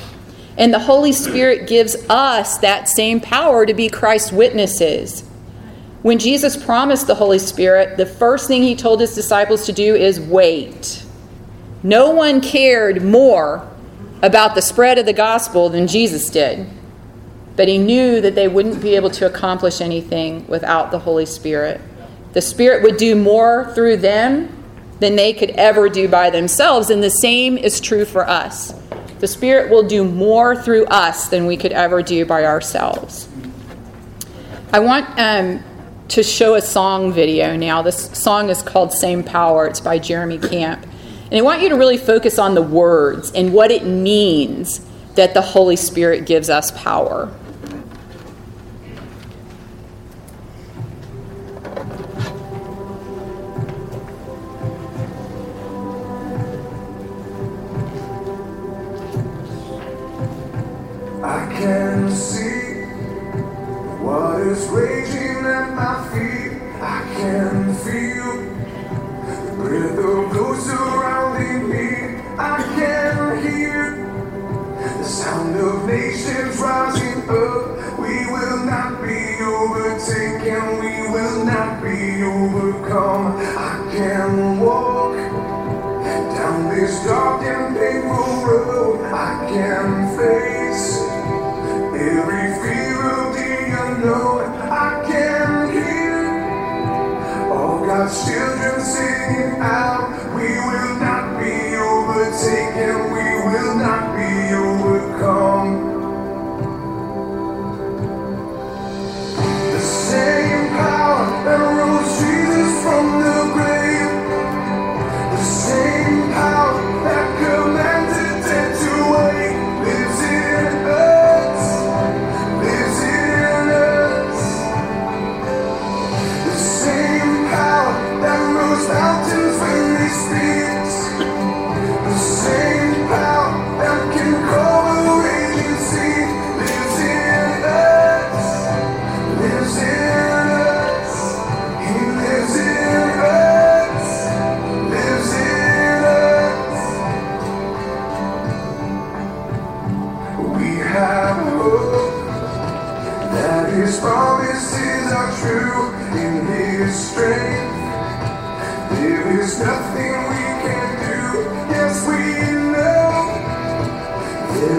And 0.57 0.73
the 0.73 0.79
Holy 0.79 1.13
Spirit 1.13 1.67
gives 1.67 1.97
us 2.09 2.59
that 2.59 2.89
same 2.89 3.21
power 3.21 3.67
to 3.67 3.75
be 3.75 3.89
Christ's 3.89 4.31
witnesses. 4.31 5.23
When 6.03 6.19
Jesus 6.19 6.57
promised 6.57 7.07
the 7.07 7.15
Holy 7.17 7.39
Spirit, 7.41 7.97
the 7.97 8.07
first 8.07 8.47
thing 8.47 8.63
he 8.63 8.77
told 8.77 9.01
his 9.01 9.15
disciples 9.15 9.67
to 9.67 9.73
do 9.73 9.95
is 9.97 10.21
wait. 10.21 11.03
No 11.83 12.11
one 12.11 12.41
cared 12.41 13.03
more 13.03 13.69
about 14.25 14.55
the 14.55 14.63
spread 14.63 14.97
of 14.97 15.05
the 15.05 15.13
gospel 15.13 15.69
than 15.69 15.87
Jesus 15.87 16.31
did. 16.31 16.67
But 17.57 17.69
he 17.69 17.77
knew 17.77 18.23
that 18.23 18.35
they 18.35 18.49
wouldn't 18.49 18.81
be 18.81 18.97
able 18.97 19.11
to 19.11 19.27
accomplish 19.27 19.83
anything 19.83 20.47
without 20.47 20.91
the 20.91 20.99
Holy 20.99 21.27
Spirit. 21.27 21.79
The 22.33 22.41
Spirit 22.41 22.83
would 22.83 22.97
do 22.97 23.15
more 23.15 23.71
through 23.75 23.99
them 23.99 24.49
than 24.99 25.15
they 25.15 25.35
could 25.35 25.51
ever 25.51 25.91
do 25.91 26.09
by 26.09 26.31
themselves, 26.31 26.89
and 26.89 27.03
the 27.03 27.11
same 27.11 27.59
is 27.59 27.81
true 27.81 28.07
for 28.07 28.27
us. 28.27 28.75
The 29.19 29.27
Spirit 29.27 29.71
will 29.71 29.87
do 29.87 30.05
more 30.05 30.57
through 30.57 30.87
us 30.87 31.29
than 31.29 31.45
we 31.45 31.59
could 31.59 31.73
ever 31.73 32.03
do 32.03 32.25
by 32.25 32.47
ourselves. 32.47 33.29
I 34.73 34.81
want 34.81 35.07
um, 35.19 35.63
to 36.09 36.23
show 36.23 36.55
a 36.55 36.63
song 36.63 37.13
video 37.13 37.57
now. 37.57 37.83
This 37.83 38.11
song 38.19 38.49
is 38.49 38.63
called 38.63 38.91
Same 38.93 39.23
Power, 39.23 39.67
it's 39.67 39.81
by 39.81 39.99
Jeremy 39.99 40.39
Camp. 40.39 40.87
And 41.35 41.41
I 41.41 41.43
want 41.43 41.63
you 41.63 41.69
to 41.71 41.75
really 41.75 41.97
focus 41.97 42.39
on 42.39 42.55
the 42.55 42.63
words 42.63 43.33
and 43.33 43.53
what 43.53 43.73
it 43.73 43.85
means 43.85 44.79
that 45.17 45.35
the 45.35 45.43
Holy 45.43 45.75
Spirit 45.75 46.27
gives 46.27 46.49
us 46.49 46.71
power. 46.71 47.29
Feel 67.85 68.25
the 69.97 71.15
me. 71.15 71.24
I 72.45 72.63
can 72.77 73.43
hear 73.43 74.05
the 74.77 75.05
sound 75.05 75.57
of 75.57 75.87
nations 75.87 76.59
rising 76.61 77.23
up. 77.23 77.99
We 77.99 78.27
will 78.27 78.67
not 78.67 79.03
be 79.03 79.41
overtaken. 79.41 80.79
We 80.79 81.09
will 81.09 81.47
not 81.47 81.83
be 81.83 82.23
overcome. 82.23 83.39
I 83.41 83.89
can 83.97 84.61
walk 84.61 85.17
down 86.37 86.69
this 86.69 87.03
dark 87.07 87.43
and 87.45 87.75
painful 87.77 88.45
road. 88.45 89.05
I 89.07 89.49
can 89.49 89.94
not 103.85 104.17
be 104.17 104.23
overcome. 104.23 104.64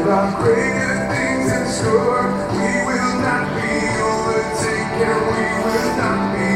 Are 0.07 0.43
greater 0.43 0.95
things 1.09 1.51
in 1.51 1.65
store. 1.65 2.25
We 2.53 2.73
will 2.85 3.15
not 3.25 3.45
be 3.57 3.73
overtaken. 4.05 5.15
We 5.33 5.45
will 5.65 5.91
not 5.97 6.19
be 6.35 6.54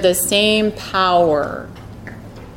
The 0.00 0.14
same 0.14 0.72
power 0.72 1.68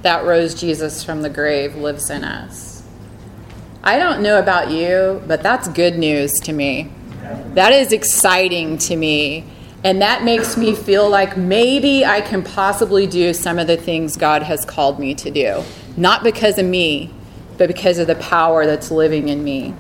that 0.02 0.26
rose 0.26 0.54
Jesus 0.54 1.04
from 1.04 1.22
the 1.22 1.30
grave 1.30 1.76
lives 1.76 2.10
in 2.10 2.24
us. 2.24 2.84
I 3.84 3.98
don't 3.98 4.22
know 4.22 4.40
about 4.40 4.72
you, 4.72 5.22
but 5.28 5.42
that's 5.42 5.68
good 5.70 5.98
news 5.98 6.32
to 6.44 6.54
me. 6.54 6.92
That 7.54 7.72
is 7.72 7.92
exciting 7.92 8.78
to 8.80 8.96
me. 8.96 9.46
And 9.84 10.02
that 10.02 10.24
makes 10.24 10.58
me 10.58 10.76
feel 10.76 11.10
like 11.10 11.38
maybe 11.38 12.06
I 12.06 12.20
can 12.22 12.44
possibly 12.44 13.08
do 13.08 13.34
some 13.34 13.58
of 13.58 13.68
the 13.68 13.78
things 13.78 14.18
God 14.18 14.44
has 14.44 14.66
called 14.66 15.00
me 15.00 15.16
to 15.16 15.32
do. 15.32 15.64
Not 15.96 16.24
because 16.24 16.58
of 16.58 16.66
me, 16.66 17.14
but 17.58 17.68
because 17.68 17.98
of 17.98 18.08
the 18.08 18.16
power 18.16 18.66
that's 18.66 18.92
living 18.92 19.30
in 19.30 19.44
me. 19.44 19.74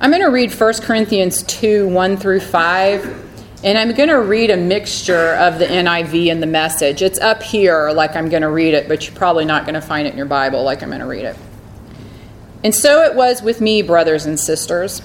I'm 0.00 0.10
going 0.10 0.22
to 0.22 0.28
read 0.28 0.52
1 0.52 0.74
Corinthians 0.82 1.42
2 1.44 1.88
1 1.88 2.16
through 2.18 2.40
5. 2.40 3.23
And 3.64 3.78
I'm 3.78 3.94
going 3.94 4.10
to 4.10 4.20
read 4.20 4.50
a 4.50 4.58
mixture 4.58 5.36
of 5.36 5.58
the 5.58 5.64
NIV 5.64 6.30
and 6.30 6.42
the 6.42 6.46
message. 6.46 7.00
It's 7.00 7.18
up 7.18 7.42
here 7.42 7.90
like 7.92 8.14
I'm 8.14 8.28
going 8.28 8.42
to 8.42 8.50
read 8.50 8.74
it, 8.74 8.88
but 8.88 9.06
you're 9.06 9.16
probably 9.16 9.46
not 9.46 9.64
going 9.64 9.74
to 9.74 9.80
find 9.80 10.06
it 10.06 10.10
in 10.10 10.18
your 10.18 10.26
Bible 10.26 10.62
like 10.62 10.82
I'm 10.82 10.90
going 10.90 11.00
to 11.00 11.06
read 11.06 11.24
it. 11.24 11.34
And 12.62 12.74
so 12.74 13.02
it 13.04 13.14
was 13.14 13.42
with 13.42 13.62
me, 13.62 13.80
brothers 13.80 14.26
and 14.26 14.38
sisters. 14.38 15.00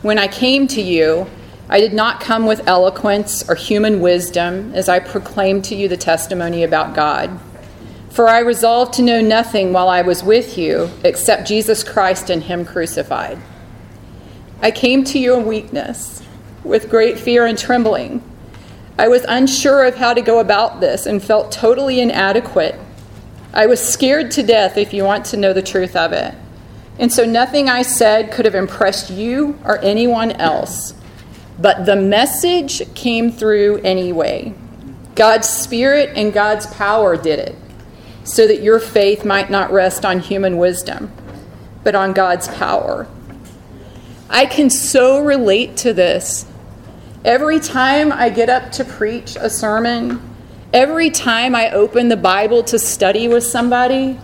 When 0.00 0.18
I 0.18 0.26
came 0.26 0.66
to 0.68 0.80
you, 0.80 1.26
I 1.68 1.80
did 1.80 1.92
not 1.92 2.18
come 2.18 2.46
with 2.46 2.66
eloquence 2.66 3.46
or 3.46 3.54
human 3.54 4.00
wisdom 4.00 4.72
as 4.74 4.88
I 4.88 5.00
proclaimed 5.00 5.66
to 5.66 5.74
you 5.74 5.86
the 5.86 5.98
testimony 5.98 6.64
about 6.64 6.94
God. 6.94 7.38
For 8.08 8.26
I 8.26 8.38
resolved 8.38 8.94
to 8.94 9.02
know 9.02 9.20
nothing 9.20 9.74
while 9.74 9.90
I 9.90 10.00
was 10.00 10.24
with 10.24 10.56
you 10.56 10.90
except 11.04 11.46
Jesus 11.46 11.84
Christ 11.84 12.30
and 12.30 12.42
Him 12.42 12.64
crucified. 12.64 13.38
I 14.62 14.70
came 14.70 15.04
to 15.04 15.18
you 15.18 15.36
in 15.36 15.44
weakness, 15.44 16.22
with 16.64 16.90
great 16.90 17.18
fear 17.18 17.46
and 17.46 17.58
trembling. 17.58 18.22
I 18.98 19.08
was 19.08 19.24
unsure 19.28 19.84
of 19.84 19.96
how 19.96 20.12
to 20.12 20.20
go 20.20 20.40
about 20.40 20.80
this 20.80 21.06
and 21.06 21.22
felt 21.22 21.52
totally 21.52 22.00
inadequate. 22.00 22.74
I 23.52 23.66
was 23.66 23.80
scared 23.80 24.30
to 24.32 24.42
death, 24.42 24.76
if 24.76 24.92
you 24.92 25.04
want 25.04 25.24
to 25.26 25.36
know 25.36 25.52
the 25.52 25.62
truth 25.62 25.94
of 25.96 26.12
it. 26.12 26.34
And 26.98 27.12
so 27.12 27.24
nothing 27.24 27.68
I 27.68 27.82
said 27.82 28.32
could 28.32 28.44
have 28.44 28.56
impressed 28.56 29.10
you 29.10 29.58
or 29.64 29.78
anyone 29.78 30.32
else. 30.32 30.94
But 31.58 31.86
the 31.86 31.96
message 31.96 32.92
came 32.94 33.30
through 33.30 33.78
anyway. 33.78 34.54
God's 35.14 35.48
Spirit 35.48 36.12
and 36.16 36.32
God's 36.32 36.66
power 36.66 37.16
did 37.16 37.38
it, 37.38 37.56
so 38.24 38.46
that 38.46 38.62
your 38.62 38.78
faith 38.78 39.24
might 39.24 39.50
not 39.50 39.72
rest 39.72 40.04
on 40.04 40.20
human 40.20 40.58
wisdom, 40.58 41.12
but 41.82 41.94
on 41.94 42.12
God's 42.12 42.48
power. 42.48 43.08
I 44.30 44.44
can 44.44 44.68
so 44.68 45.24
relate 45.24 45.78
to 45.78 45.92
this. 45.92 46.44
Every 47.24 47.60
time 47.60 48.12
I 48.12 48.28
get 48.28 48.50
up 48.50 48.70
to 48.72 48.84
preach 48.84 49.36
a 49.36 49.48
sermon, 49.48 50.20
every 50.72 51.10
time 51.10 51.54
I 51.54 51.70
open 51.70 52.08
the 52.08 52.16
Bible 52.16 52.62
to 52.64 52.78
study 52.78 53.26
with 53.26 53.42
somebody, 53.42 54.20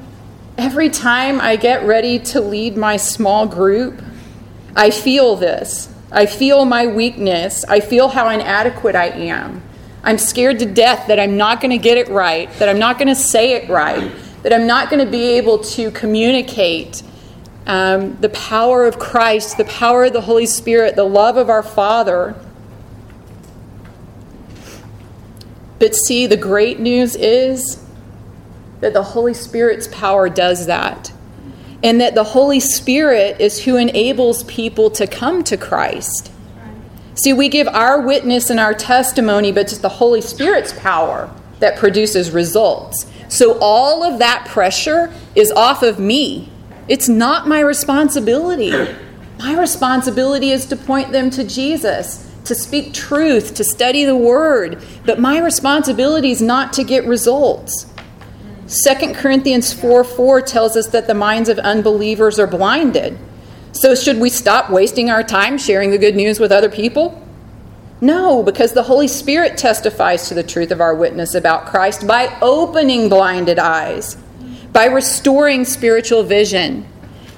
every 0.58 0.90
time 0.90 1.40
I 1.40 1.56
get 1.56 1.84
ready 1.86 2.18
to 2.18 2.40
lead 2.40 2.76
my 2.76 2.98
small 2.98 3.46
group, 3.46 4.02
I 4.76 4.90
feel 4.90 5.36
this. 5.36 5.88
I 6.12 6.26
feel 6.26 6.64
my 6.64 6.86
weakness. 6.86 7.64
I 7.64 7.80
feel 7.80 8.08
how 8.08 8.28
inadequate 8.28 8.94
I 8.94 9.06
am. 9.06 9.62
I'm 10.02 10.18
scared 10.18 10.58
to 10.58 10.66
death 10.66 11.06
that 11.08 11.18
I'm 11.18 11.38
not 11.38 11.62
going 11.62 11.70
to 11.70 11.78
get 11.78 11.96
it 11.96 12.08
right, 12.08 12.52
that 12.58 12.68
I'm 12.68 12.78
not 12.78 12.98
going 12.98 13.08
to 13.08 13.14
say 13.14 13.54
it 13.54 13.70
right, 13.70 14.12
that 14.42 14.52
I'm 14.52 14.66
not 14.66 14.90
going 14.90 15.02
to 15.04 15.10
be 15.10 15.38
able 15.38 15.58
to 15.60 15.90
communicate 15.92 17.02
um, 17.66 18.16
the 18.20 18.28
power 18.28 18.84
of 18.84 18.98
Christ, 18.98 19.56
the 19.56 19.64
power 19.64 20.04
of 20.04 20.12
the 20.12 20.20
Holy 20.22 20.46
Spirit, 20.46 20.96
the 20.96 21.04
love 21.04 21.36
of 21.36 21.48
our 21.48 21.62
Father. 21.62 22.34
But 25.78 25.94
see, 25.94 26.26
the 26.26 26.36
great 26.36 26.78
news 26.78 27.16
is 27.16 27.82
that 28.80 28.92
the 28.92 29.02
Holy 29.02 29.34
Spirit's 29.34 29.88
power 29.88 30.28
does 30.28 30.66
that 30.66 31.12
and 31.84 32.00
that 32.00 32.14
the 32.14 32.24
Holy 32.24 32.60
Spirit 32.60 33.38
is 33.40 33.62
who 33.64 33.76
enables 33.76 34.42
people 34.44 34.90
to 34.90 35.06
come 35.06 35.44
to 35.44 35.56
Christ. 35.56 36.32
See, 37.14 37.34
we 37.34 37.50
give 37.50 37.68
our 37.68 38.00
witness 38.00 38.48
and 38.48 38.58
our 38.58 38.72
testimony, 38.72 39.52
but 39.52 39.64
it's 39.64 39.78
the 39.78 39.88
Holy 39.90 40.22
Spirit's 40.22 40.72
power 40.72 41.30
that 41.60 41.76
produces 41.76 42.30
results. 42.30 43.06
So 43.28 43.58
all 43.60 44.02
of 44.02 44.18
that 44.18 44.48
pressure 44.48 45.12
is 45.34 45.52
off 45.52 45.82
of 45.82 45.98
me. 45.98 46.50
It's 46.88 47.08
not 47.08 47.48
my 47.48 47.60
responsibility. 47.60 48.72
My 49.38 49.58
responsibility 49.58 50.50
is 50.50 50.66
to 50.66 50.76
point 50.76 51.12
them 51.12 51.30
to 51.30 51.44
Jesus, 51.44 52.30
to 52.44 52.54
speak 52.54 52.92
truth, 52.92 53.54
to 53.54 53.64
study 53.64 54.04
the 54.04 54.16
Word. 54.16 54.82
But 55.04 55.18
my 55.18 55.38
responsibility 55.38 56.30
is 56.30 56.42
not 56.42 56.72
to 56.74 56.84
get 56.84 57.06
results. 57.06 57.86
2 58.68 59.12
Corinthians 59.14 59.72
4 59.72 60.04
4 60.04 60.40
tells 60.42 60.76
us 60.76 60.86
that 60.88 61.06
the 61.06 61.14
minds 61.14 61.48
of 61.48 61.58
unbelievers 61.58 62.38
are 62.38 62.46
blinded. 62.46 63.18
So, 63.72 63.94
should 63.94 64.20
we 64.20 64.30
stop 64.30 64.70
wasting 64.70 65.10
our 65.10 65.22
time 65.22 65.58
sharing 65.58 65.90
the 65.90 65.98
good 65.98 66.14
news 66.14 66.38
with 66.38 66.52
other 66.52 66.70
people? 66.70 67.20
No, 68.00 68.42
because 68.42 68.72
the 68.72 68.82
Holy 68.82 69.08
Spirit 69.08 69.56
testifies 69.56 70.28
to 70.28 70.34
the 70.34 70.42
truth 70.42 70.70
of 70.70 70.80
our 70.80 70.94
witness 70.94 71.34
about 71.34 71.66
Christ 71.66 72.06
by 72.06 72.36
opening 72.40 73.08
blinded 73.08 73.58
eyes, 73.58 74.16
by 74.74 74.84
restoring 74.84 75.64
spiritual 75.64 76.22
vision, 76.22 76.86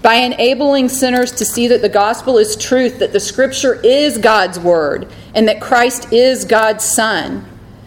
by 0.03 0.15
enabling 0.17 0.89
sinners 0.89 1.31
to 1.31 1.45
see 1.45 1.69
that 1.69 1.83
the 1.83 1.89
gospel 1.89 2.39
is 2.39 2.57
truth, 2.57 2.99
that 2.99 3.13
the 3.13 3.21
scripture 3.21 3.81
is 3.85 4.19
God's 4.19 4.59
word, 4.59 5.07
and 5.33 5.47
that 5.47 5.61
Christ 5.61 6.13
is 6.13 6.45
God's 6.45 6.85
Son 6.85 7.47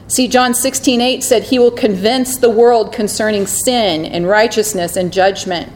See, 0.10 0.28
John 0.28 0.56
16, 0.56 1.02
8 1.02 1.24
said, 1.24 1.44
He 1.44 1.60
will 1.60 1.70
convince 1.70 2.38
the 2.38 2.50
world 2.50 2.92
concerning 2.92 3.46
sin 3.46 4.06
and 4.06 4.28
righteousness 4.28 4.96
and 4.96 5.14
judgment. 5.14 5.72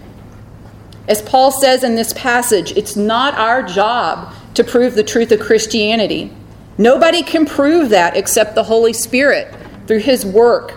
As 1.08 1.22
Paul 1.22 1.52
says 1.52 1.84
in 1.84 1.94
this 1.94 2.14
passage, 2.14 2.72
it's 2.72 2.96
not 2.96 3.36
our 3.36 3.62
job 3.62 4.34
to 4.56 4.64
prove 4.64 4.96
the 4.96 5.04
truth 5.04 5.32
of 5.32 5.40
Christianity. 5.40 6.34
Nobody 6.80 7.22
can 7.22 7.46
prove 7.46 7.90
that 7.90 8.18
except 8.18 8.56
the 8.56 8.64
Holy 8.64 8.92
Spirit 8.92 9.54
through 9.86 10.00
his 10.00 10.26
work 10.26 10.74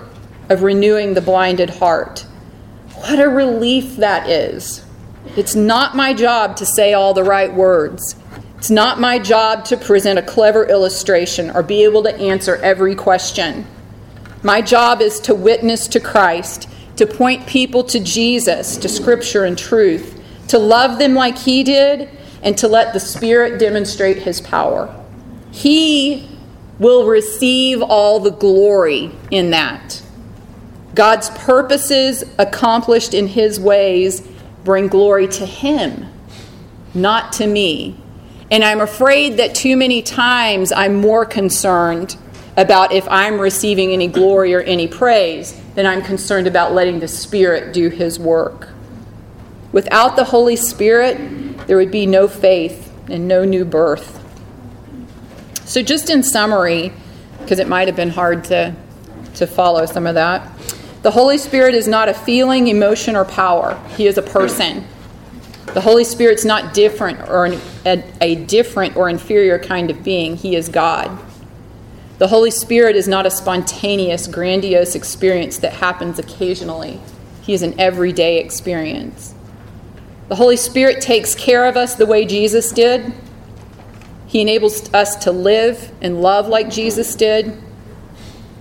of 0.50 0.62
renewing 0.62 1.14
the 1.14 1.22
blinded 1.22 1.70
heart. 1.70 2.26
What 2.96 3.20
a 3.20 3.28
relief 3.28 3.96
that 3.96 4.28
is. 4.28 4.84
It's 5.36 5.54
not 5.54 5.94
my 5.94 6.14
job 6.14 6.56
to 6.56 6.66
say 6.66 6.94
all 6.94 7.12
the 7.14 7.24
right 7.24 7.52
words. 7.52 8.16
It's 8.58 8.70
not 8.70 8.98
my 8.98 9.18
job 9.18 9.64
to 9.66 9.76
present 9.76 10.18
a 10.18 10.22
clever 10.22 10.66
illustration 10.66 11.50
or 11.50 11.62
be 11.62 11.84
able 11.84 12.02
to 12.04 12.16
answer 12.16 12.56
every 12.56 12.94
question. 12.94 13.66
My 14.42 14.62
job 14.62 15.00
is 15.00 15.20
to 15.20 15.34
witness 15.34 15.88
to 15.88 16.00
Christ, 16.00 16.68
to 16.96 17.06
point 17.06 17.46
people 17.46 17.84
to 17.84 18.00
Jesus, 18.00 18.76
to 18.78 18.88
Scripture 18.88 19.44
and 19.44 19.58
truth, 19.58 20.22
to 20.48 20.58
love 20.58 20.98
them 20.98 21.14
like 21.14 21.36
He 21.36 21.62
did, 21.62 22.08
and 22.42 22.56
to 22.58 22.66
let 22.66 22.94
the 22.94 23.00
Spirit 23.00 23.58
demonstrate 23.58 24.18
His 24.18 24.40
power. 24.40 25.04
He 25.50 26.28
will 26.78 27.06
receive 27.06 27.82
all 27.82 28.20
the 28.20 28.30
glory 28.30 29.10
in 29.30 29.50
that. 29.50 30.02
God's 30.96 31.28
purposes 31.30 32.24
accomplished 32.38 33.14
in 33.14 33.28
His 33.28 33.60
ways 33.60 34.26
bring 34.64 34.88
glory 34.88 35.28
to 35.28 35.46
Him, 35.46 36.06
not 36.94 37.34
to 37.34 37.46
me. 37.46 37.96
And 38.50 38.64
I'm 38.64 38.80
afraid 38.80 39.36
that 39.36 39.54
too 39.54 39.76
many 39.76 40.02
times 40.02 40.72
I'm 40.72 40.96
more 40.96 41.26
concerned 41.26 42.16
about 42.56 42.92
if 42.92 43.06
I'm 43.08 43.38
receiving 43.38 43.92
any 43.92 44.06
glory 44.06 44.54
or 44.54 44.60
any 44.60 44.88
praise 44.88 45.60
than 45.74 45.84
I'm 45.84 46.00
concerned 46.00 46.46
about 46.46 46.72
letting 46.72 47.00
the 47.00 47.08
Spirit 47.08 47.74
do 47.74 47.90
His 47.90 48.18
work. 48.18 48.68
Without 49.72 50.16
the 50.16 50.24
Holy 50.24 50.56
Spirit, 50.56 51.66
there 51.66 51.76
would 51.76 51.90
be 51.90 52.06
no 52.06 52.26
faith 52.26 52.90
and 53.10 53.28
no 53.28 53.44
new 53.44 53.66
birth. 53.66 54.22
So, 55.66 55.82
just 55.82 56.08
in 56.08 56.22
summary, 56.22 56.92
because 57.40 57.58
it 57.58 57.68
might 57.68 57.88
have 57.88 57.96
been 57.96 58.10
hard 58.10 58.44
to, 58.44 58.74
to 59.34 59.46
follow 59.46 59.84
some 59.84 60.06
of 60.06 60.14
that, 60.14 60.48
the 61.06 61.12
Holy 61.12 61.38
Spirit 61.38 61.76
is 61.76 61.86
not 61.86 62.08
a 62.08 62.14
feeling, 62.14 62.66
emotion, 62.66 63.14
or 63.14 63.24
power, 63.24 63.80
He 63.96 64.08
is 64.08 64.18
a 64.18 64.22
person. 64.22 64.84
The 65.66 65.80
Holy 65.80 66.02
Spirit's 66.02 66.44
not 66.44 66.74
different 66.74 67.20
or 67.28 67.46
an, 67.46 67.60
a, 67.86 68.02
a 68.20 68.34
different 68.34 68.96
or 68.96 69.08
inferior 69.08 69.56
kind 69.60 69.88
of 69.88 70.02
being. 70.02 70.34
He 70.34 70.56
is 70.56 70.68
God. 70.68 71.16
The 72.18 72.26
Holy 72.26 72.50
Spirit 72.50 72.96
is 72.96 73.06
not 73.06 73.24
a 73.24 73.30
spontaneous, 73.30 74.26
grandiose 74.26 74.96
experience 74.96 75.58
that 75.58 75.74
happens 75.74 76.18
occasionally. 76.18 76.98
He 77.40 77.54
is 77.54 77.62
an 77.62 77.78
everyday 77.78 78.40
experience. 78.40 79.32
The 80.26 80.34
Holy 80.34 80.56
Spirit 80.56 81.00
takes 81.00 81.36
care 81.36 81.66
of 81.66 81.76
us 81.76 81.94
the 81.94 82.06
way 82.06 82.24
Jesus 82.24 82.72
did. 82.72 83.14
He 84.26 84.40
enables 84.40 84.92
us 84.92 85.14
to 85.22 85.30
live 85.30 85.92
and 86.02 86.20
love 86.20 86.48
like 86.48 86.68
Jesus 86.68 87.14
did. 87.14 87.62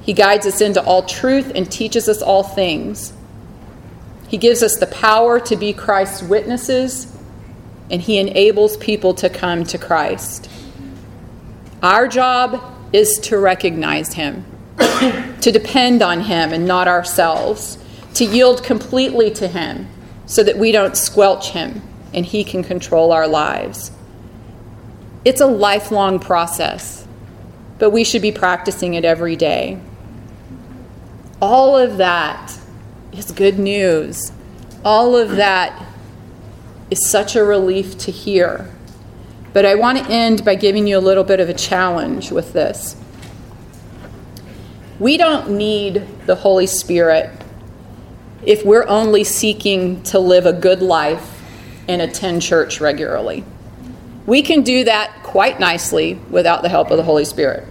He 0.05 0.13
guides 0.13 0.45
us 0.45 0.61
into 0.61 0.83
all 0.83 1.01
truth 1.01 1.51
and 1.55 1.69
teaches 1.69 2.07
us 2.07 2.21
all 2.21 2.43
things. 2.43 3.11
He 4.27 4.37
gives 4.37 4.61
us 4.61 4.77
the 4.77 4.85
power 4.85 5.39
to 5.39 5.55
be 5.55 5.73
Christ's 5.73 6.21
witnesses, 6.21 7.11
and 7.89 7.99
He 7.99 8.19
enables 8.19 8.77
people 8.77 9.15
to 9.15 9.29
come 9.29 9.63
to 9.63 9.79
Christ. 9.79 10.47
Our 11.81 12.07
job 12.07 12.61
is 12.93 13.17
to 13.23 13.39
recognize 13.39 14.13
Him. 14.13 14.45
to 14.77 15.51
depend 15.51 16.03
on 16.03 16.21
Him 16.21 16.53
and 16.53 16.67
not 16.67 16.87
ourselves, 16.87 17.79
to 18.13 18.25
yield 18.25 18.63
completely 18.63 19.31
to 19.31 19.47
Him 19.47 19.87
so 20.27 20.43
that 20.43 20.59
we 20.59 20.71
don't 20.71 20.95
squelch 20.95 21.49
Him 21.49 21.81
and 22.13 22.27
He 22.27 22.43
can 22.43 22.63
control 22.63 23.11
our 23.11 23.27
lives. 23.27 23.91
It's 25.23 25.41
a 25.41 25.47
lifelong 25.47 26.19
process, 26.19 27.07
but 27.79 27.89
we 27.89 28.03
should 28.03 28.21
be 28.21 28.31
practicing 28.31 28.93
it 28.93 29.03
every 29.03 29.35
day. 29.35 29.79
All 31.41 31.77
of 31.77 31.97
that 31.97 32.57
is 33.11 33.31
good 33.31 33.59
news. 33.59 34.31
All 34.83 35.15
of 35.15 35.31
that 35.31 35.85
is 36.89 37.09
such 37.09 37.35
a 37.35 37.43
relief 37.43 37.97
to 37.99 38.11
hear. 38.11 38.71
But 39.53 39.65
I 39.65 39.75
want 39.75 39.97
to 39.97 40.05
end 40.11 40.45
by 40.45 40.55
giving 40.55 40.87
you 40.87 40.97
a 40.97 40.99
little 40.99 41.23
bit 41.23 41.39
of 41.39 41.49
a 41.49 41.53
challenge 41.53 42.31
with 42.31 42.53
this. 42.53 42.95
We 44.99 45.17
don't 45.17 45.51
need 45.51 46.07
the 46.25 46.35
Holy 46.35 46.67
Spirit 46.67 47.29
if 48.45 48.63
we're 48.63 48.87
only 48.87 49.23
seeking 49.23 50.03
to 50.03 50.19
live 50.19 50.45
a 50.45 50.53
good 50.53 50.81
life 50.81 51.41
and 51.87 52.01
attend 52.01 52.41
church 52.41 52.79
regularly. 52.79 53.43
We 54.25 54.41
can 54.41 54.63
do 54.63 54.83
that 54.85 55.23
quite 55.23 55.59
nicely 55.59 56.15
without 56.29 56.61
the 56.61 56.69
help 56.69 56.91
of 56.91 56.97
the 56.97 57.03
Holy 57.03 57.25
Spirit. 57.25 57.67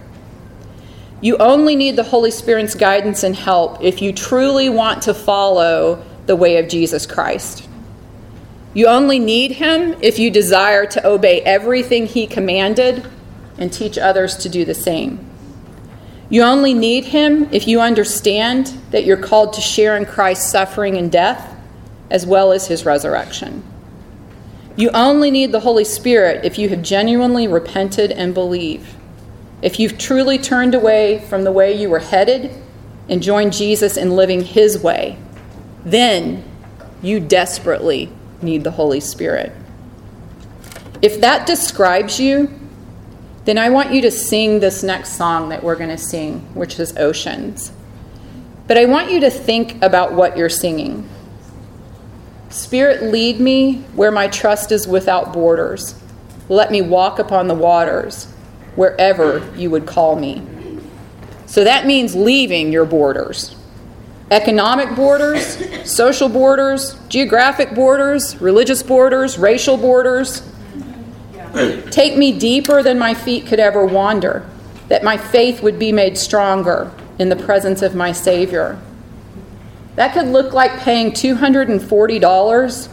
You 1.25 1.37
only 1.37 1.75
need 1.75 1.95
the 1.95 2.03
Holy 2.03 2.29
Spirit's 2.29 2.75
guidance 2.75 3.23
and 3.23 3.35
help 3.35 3.83
if 3.83 3.99
you 3.99 4.13
truly 4.13 4.69
want 4.69 5.01
to 5.01 5.13
follow 5.15 6.05
the 6.27 6.35
way 6.35 6.57
of 6.57 6.69
Jesus 6.69 7.07
Christ. 7.07 7.67
You 8.75 8.85
only 8.85 9.17
need 9.17 9.53
Him 9.53 9.95
if 10.03 10.19
you 10.19 10.29
desire 10.29 10.85
to 10.85 11.07
obey 11.07 11.41
everything 11.41 12.05
He 12.05 12.27
commanded 12.27 13.09
and 13.57 13.73
teach 13.73 13.97
others 13.97 14.35
to 14.35 14.49
do 14.49 14.65
the 14.65 14.75
same. 14.75 15.27
You 16.29 16.43
only 16.43 16.75
need 16.75 17.05
Him 17.05 17.51
if 17.51 17.67
you 17.67 17.81
understand 17.81 18.67
that 18.91 19.03
you're 19.03 19.17
called 19.17 19.53
to 19.53 19.61
share 19.61 19.97
in 19.97 20.05
Christ's 20.05 20.51
suffering 20.51 20.95
and 20.95 21.11
death 21.11 21.55
as 22.11 22.27
well 22.27 22.51
as 22.51 22.67
His 22.67 22.85
resurrection. 22.85 23.63
You 24.75 24.91
only 24.91 25.31
need 25.31 25.51
the 25.51 25.61
Holy 25.61 25.85
Spirit 25.85 26.45
if 26.45 26.59
you 26.59 26.69
have 26.69 26.83
genuinely 26.83 27.47
repented 27.47 28.11
and 28.11 28.35
believe. 28.35 28.95
If 29.61 29.79
you've 29.79 29.97
truly 29.97 30.37
turned 30.37 30.75
away 30.75 31.19
from 31.19 31.43
the 31.43 31.51
way 31.51 31.79
you 31.79 31.89
were 31.89 31.99
headed 31.99 32.51
and 33.09 33.21
joined 33.21 33.53
Jesus 33.53 33.97
in 33.97 34.15
living 34.15 34.41
His 34.41 34.77
way, 34.77 35.17
then 35.83 36.43
you 37.01 37.19
desperately 37.19 38.11
need 38.41 38.63
the 38.63 38.71
Holy 38.71 38.99
Spirit. 38.99 39.53
If 41.01 41.21
that 41.21 41.47
describes 41.47 42.19
you, 42.19 42.59
then 43.45 43.57
I 43.57 43.69
want 43.69 43.93
you 43.93 44.01
to 44.01 44.11
sing 44.11 44.59
this 44.59 44.81
next 44.81 45.13
song 45.13 45.49
that 45.49 45.63
we're 45.63 45.75
going 45.75 45.89
to 45.89 45.97
sing, 45.97 46.39
which 46.55 46.79
is 46.79 46.97
Oceans. 46.97 47.71
But 48.67 48.77
I 48.77 48.85
want 48.85 49.11
you 49.11 49.19
to 49.19 49.29
think 49.29 49.81
about 49.83 50.13
what 50.13 50.35
you're 50.35 50.49
singing. 50.49 51.07
Spirit, 52.49 53.03
lead 53.03 53.39
me 53.39 53.83
where 53.93 54.11
my 54.11 54.27
trust 54.27 54.71
is 54.71 54.87
without 54.87 55.31
borders. 55.31 55.93
Let 56.49 56.71
me 56.71 56.81
walk 56.81 57.19
upon 57.19 57.47
the 57.47 57.53
waters 57.53 58.33
wherever 58.75 59.49
you 59.55 59.69
would 59.69 59.85
call 59.85 60.15
me. 60.15 60.45
So 61.45 61.63
that 61.63 61.85
means 61.85 62.15
leaving 62.15 62.71
your 62.71 62.85
borders 62.85 63.55
economic 64.31 64.95
borders, 64.95 65.45
social 65.89 66.27
borders, 66.27 66.97
geographic 67.09 67.75
borders, 67.75 68.39
religious 68.41 68.81
borders, 68.81 69.37
racial 69.37 69.77
borders. 69.77 70.41
Take 71.91 72.17
me 72.17 72.37
deeper 72.37 72.81
than 72.81 72.97
my 72.97 73.13
feet 73.13 73.45
could 73.45 73.59
ever 73.59 73.85
wander, 73.85 74.45
that 74.87 75.03
my 75.03 75.15
faith 75.15 75.61
would 75.61 75.77
be 75.77 75.91
made 75.91 76.17
stronger 76.17 76.91
in 77.19 77.29
the 77.29 77.35
presence 77.35 77.81
of 77.81 77.95
my 77.95 78.11
Savior. 78.11 78.79
That 79.95 80.13
could 80.13 80.27
look 80.27 80.53
like 80.53 80.79
paying 80.79 81.11
$240 81.11 82.89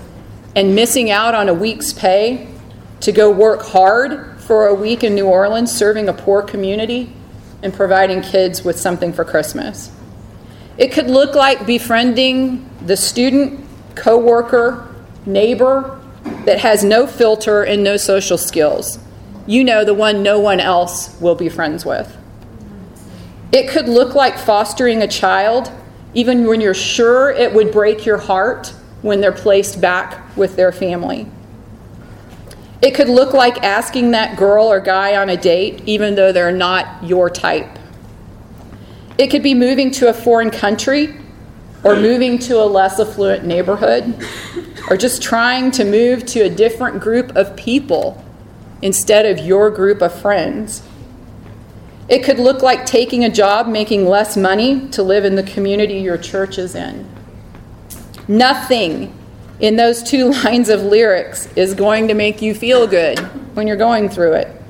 and 0.54 0.74
missing 0.74 1.10
out 1.10 1.34
on 1.34 1.48
a 1.48 1.54
week's 1.54 1.92
pay 1.92 2.46
to 3.00 3.10
go 3.10 3.30
work 3.30 3.62
hard 3.62 4.31
for 4.46 4.66
a 4.66 4.74
week 4.74 5.04
in 5.04 5.14
New 5.14 5.26
Orleans 5.26 5.72
serving 5.72 6.08
a 6.08 6.12
poor 6.12 6.42
community 6.42 7.12
and 7.62 7.72
providing 7.72 8.22
kids 8.22 8.64
with 8.64 8.78
something 8.78 9.12
for 9.12 9.24
Christmas. 9.24 9.90
It 10.78 10.92
could 10.92 11.08
look 11.08 11.34
like 11.34 11.66
befriending 11.66 12.68
the 12.84 12.96
student, 12.96 13.64
coworker, 13.94 14.92
neighbor 15.26 16.00
that 16.44 16.58
has 16.58 16.82
no 16.82 17.06
filter 17.06 17.62
and 17.62 17.84
no 17.84 17.96
social 17.96 18.38
skills. 18.38 18.98
You 19.46 19.64
know, 19.64 19.84
the 19.84 19.94
one 19.94 20.22
no 20.22 20.40
one 20.40 20.60
else 20.60 21.18
will 21.20 21.34
be 21.34 21.48
friends 21.48 21.84
with. 21.84 22.16
It 23.52 23.68
could 23.68 23.88
look 23.88 24.14
like 24.14 24.38
fostering 24.38 25.02
a 25.02 25.08
child, 25.08 25.70
even 26.14 26.46
when 26.46 26.60
you're 26.60 26.74
sure 26.74 27.30
it 27.30 27.52
would 27.52 27.70
break 27.70 28.06
your 28.06 28.18
heart 28.18 28.68
when 29.02 29.20
they're 29.20 29.32
placed 29.32 29.80
back 29.80 30.36
with 30.36 30.56
their 30.56 30.72
family. 30.72 31.26
It 32.82 32.96
could 32.96 33.08
look 33.08 33.32
like 33.32 33.62
asking 33.62 34.10
that 34.10 34.36
girl 34.36 34.66
or 34.66 34.80
guy 34.80 35.16
on 35.16 35.30
a 35.30 35.36
date, 35.36 35.82
even 35.86 36.16
though 36.16 36.32
they're 36.32 36.50
not 36.50 37.04
your 37.04 37.30
type. 37.30 37.78
It 39.18 39.28
could 39.28 39.42
be 39.42 39.54
moving 39.54 39.92
to 39.92 40.08
a 40.08 40.12
foreign 40.12 40.50
country 40.50 41.16
or 41.84 41.94
moving 41.94 42.38
to 42.40 42.56
a 42.56 42.66
less 42.66 42.98
affluent 42.98 43.44
neighborhood 43.44 44.26
or 44.90 44.96
just 44.96 45.22
trying 45.22 45.70
to 45.72 45.84
move 45.84 46.26
to 46.26 46.40
a 46.40 46.50
different 46.50 47.00
group 47.00 47.36
of 47.36 47.54
people 47.56 48.22
instead 48.82 49.26
of 49.26 49.44
your 49.44 49.70
group 49.70 50.02
of 50.02 50.12
friends. 50.20 50.82
It 52.08 52.24
could 52.24 52.40
look 52.40 52.62
like 52.62 52.84
taking 52.84 53.24
a 53.24 53.30
job 53.30 53.68
making 53.68 54.06
less 54.06 54.36
money 54.36 54.88
to 54.88 55.04
live 55.04 55.24
in 55.24 55.36
the 55.36 55.44
community 55.44 55.98
your 55.98 56.18
church 56.18 56.58
is 56.58 56.74
in. 56.74 57.08
Nothing 58.26 59.16
in 59.62 59.76
those 59.76 60.02
two 60.02 60.30
lines 60.44 60.68
of 60.68 60.82
lyrics 60.82 61.48
is 61.56 61.72
going 61.72 62.08
to 62.08 62.14
make 62.14 62.42
you 62.42 62.54
feel 62.54 62.86
good 62.86 63.18
when 63.56 63.66
you're 63.66 63.76
going 63.76 64.10
through 64.10 64.34
it. 64.34 64.62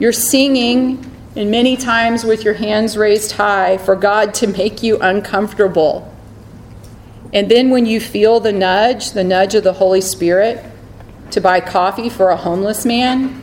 You're 0.00 0.12
singing, 0.12 1.08
and 1.36 1.52
many 1.52 1.76
times 1.76 2.24
with 2.24 2.42
your 2.42 2.54
hands 2.54 2.96
raised 2.96 3.30
high, 3.30 3.78
for 3.78 3.94
God 3.94 4.34
to 4.34 4.48
make 4.48 4.82
you 4.82 4.98
uncomfortable 4.98 6.10
and 7.34 7.50
then 7.50 7.70
when 7.70 7.84
you 7.84 8.00
feel 8.00 8.38
the 8.38 8.52
nudge, 8.52 9.10
the 9.10 9.24
nudge 9.24 9.56
of 9.56 9.64
the 9.64 9.72
Holy 9.72 10.00
Spirit, 10.00 10.64
to 11.32 11.40
buy 11.40 11.60
coffee 11.60 12.08
for 12.08 12.30
a 12.30 12.36
homeless 12.36 12.86
man, 12.86 13.42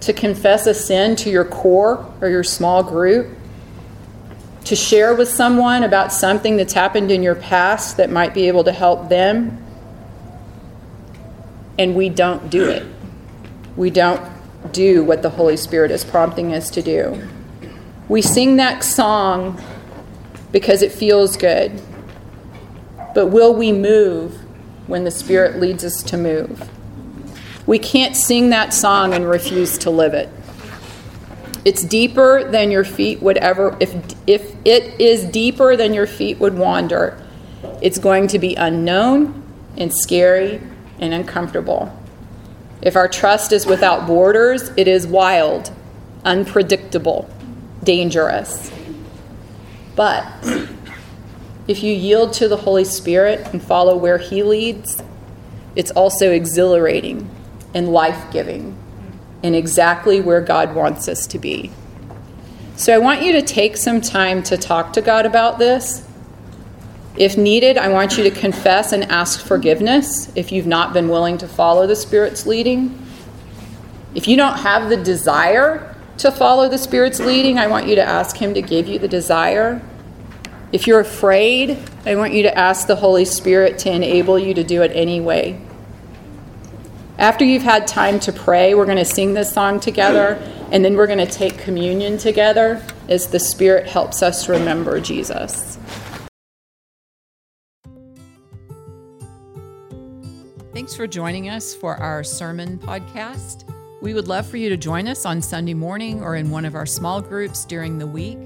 to 0.00 0.12
confess 0.12 0.68
a 0.68 0.74
sin 0.74 1.16
to 1.16 1.28
your 1.28 1.44
core 1.44 2.08
or 2.20 2.28
your 2.28 2.44
small 2.44 2.84
group, 2.84 3.36
to 4.64 4.74
share 4.74 5.14
with 5.14 5.28
someone 5.28 5.82
about 5.82 6.12
something 6.12 6.56
that's 6.56 6.72
happened 6.72 7.10
in 7.10 7.22
your 7.22 7.34
past 7.34 7.98
that 7.98 8.10
might 8.10 8.32
be 8.32 8.48
able 8.48 8.64
to 8.64 8.72
help 8.72 9.08
them, 9.08 9.62
and 11.78 11.94
we 11.94 12.08
don't 12.08 12.50
do 12.50 12.68
it. 12.68 12.86
We 13.76 13.90
don't 13.90 14.22
do 14.72 15.04
what 15.04 15.22
the 15.22 15.30
Holy 15.30 15.56
Spirit 15.56 15.90
is 15.90 16.04
prompting 16.04 16.54
us 16.54 16.70
to 16.70 16.82
do. 16.82 17.28
We 18.08 18.22
sing 18.22 18.56
that 18.56 18.84
song 18.84 19.60
because 20.52 20.82
it 20.82 20.92
feels 20.92 21.36
good. 21.36 21.82
But 23.14 23.26
will 23.26 23.54
we 23.54 23.72
move 23.72 24.34
when 24.86 25.04
the 25.04 25.10
Spirit 25.10 25.60
leads 25.60 25.84
us 25.84 26.02
to 26.04 26.16
move? 26.16 26.68
We 27.66 27.78
can't 27.78 28.16
sing 28.16 28.50
that 28.50 28.74
song 28.74 29.14
and 29.14 29.28
refuse 29.28 29.78
to 29.78 29.90
live 29.90 30.14
it. 30.14 30.28
It's 31.64 31.82
deeper 31.82 32.44
than 32.50 32.70
your 32.70 32.84
feet 32.84 33.22
would 33.22 33.38
ever, 33.38 33.76
if, 33.80 33.94
if 34.26 34.54
it 34.66 35.00
is 35.00 35.24
deeper 35.24 35.76
than 35.76 35.94
your 35.94 36.06
feet 36.06 36.38
would 36.38 36.58
wander, 36.58 37.20
it's 37.80 37.98
going 37.98 38.28
to 38.28 38.38
be 38.38 38.54
unknown 38.54 39.42
and 39.78 39.92
scary 39.92 40.60
and 40.98 41.14
uncomfortable. 41.14 41.96
If 42.82 42.96
our 42.96 43.08
trust 43.08 43.52
is 43.52 43.64
without 43.64 44.06
borders, 44.06 44.70
it 44.76 44.86
is 44.86 45.06
wild, 45.06 45.72
unpredictable, 46.22 47.30
dangerous. 47.82 48.70
But 49.96 50.26
if 51.66 51.82
you 51.82 51.94
yield 51.94 52.34
to 52.34 52.48
the 52.48 52.58
Holy 52.58 52.84
Spirit 52.84 53.48
and 53.52 53.62
follow 53.62 53.96
where 53.96 54.18
He 54.18 54.42
leads, 54.42 55.02
it's 55.76 55.90
also 55.92 56.30
exhilarating 56.30 57.30
and 57.72 57.88
life 57.88 58.30
giving 58.30 58.76
and 59.44 59.54
exactly 59.54 60.22
where 60.22 60.40
God 60.40 60.74
wants 60.74 61.06
us 61.06 61.26
to 61.28 61.38
be. 61.38 61.70
So 62.76 62.92
I 62.94 62.98
want 62.98 63.22
you 63.22 63.32
to 63.34 63.42
take 63.42 63.76
some 63.76 64.00
time 64.00 64.42
to 64.44 64.56
talk 64.56 64.94
to 64.94 65.02
God 65.02 65.26
about 65.26 65.58
this. 65.58 66.04
If 67.16 67.36
needed, 67.36 67.78
I 67.78 67.90
want 67.90 68.16
you 68.16 68.24
to 68.24 68.30
confess 68.30 68.90
and 68.90 69.04
ask 69.04 69.38
forgiveness 69.38 70.32
if 70.34 70.50
you've 70.50 70.66
not 70.66 70.92
been 70.92 71.08
willing 71.08 71.38
to 71.38 71.46
follow 71.46 71.86
the 71.86 71.94
Spirit's 71.94 72.46
leading. 72.46 72.98
If 74.14 74.26
you 74.26 74.36
don't 74.36 74.58
have 74.58 74.88
the 74.88 74.96
desire 74.96 75.94
to 76.18 76.32
follow 76.32 76.68
the 76.68 76.78
Spirit's 76.78 77.20
leading, 77.20 77.58
I 77.58 77.66
want 77.66 77.86
you 77.86 77.94
to 77.96 78.02
ask 78.02 78.36
Him 78.36 78.54
to 78.54 78.62
give 78.62 78.88
you 78.88 78.98
the 78.98 79.08
desire. 79.08 79.82
If 80.72 80.86
you're 80.86 81.00
afraid, 81.00 81.78
I 82.06 82.16
want 82.16 82.32
you 82.32 82.44
to 82.44 82.58
ask 82.58 82.86
the 82.86 82.96
Holy 82.96 83.26
Spirit 83.26 83.78
to 83.80 83.92
enable 83.92 84.38
you 84.38 84.54
to 84.54 84.64
do 84.64 84.82
it 84.82 84.90
anyway. 84.92 85.60
After 87.18 87.44
you've 87.44 87.62
had 87.62 87.86
time 87.86 88.18
to 88.20 88.32
pray, 88.32 88.74
we're 88.74 88.86
going 88.86 88.98
to 88.98 89.04
sing 89.04 89.34
this 89.34 89.52
song 89.52 89.78
together, 89.78 90.36
and 90.72 90.84
then 90.84 90.96
we're 90.96 91.06
going 91.06 91.24
to 91.24 91.30
take 91.30 91.58
communion 91.58 92.18
together. 92.18 92.82
as 93.08 93.28
the 93.28 93.38
Spirit 93.38 93.86
helps 93.86 94.22
us 94.22 94.48
remember 94.48 94.98
Jesus. 94.98 95.78
Thanks 100.72 100.96
for 100.96 101.06
joining 101.06 101.50
us 101.50 101.74
for 101.74 101.96
our 101.96 102.24
sermon 102.24 102.78
podcast. 102.78 103.70
We 104.02 104.12
would 104.12 104.26
love 104.26 104.46
for 104.46 104.56
you 104.56 104.68
to 104.70 104.76
join 104.76 105.06
us 105.06 105.24
on 105.24 105.40
Sunday 105.40 105.74
morning 105.74 106.22
or 106.22 106.34
in 106.34 106.50
one 106.50 106.64
of 106.64 106.74
our 106.74 106.86
small 106.86 107.20
groups 107.20 107.64
during 107.64 107.98
the 107.98 108.06
week. 108.06 108.38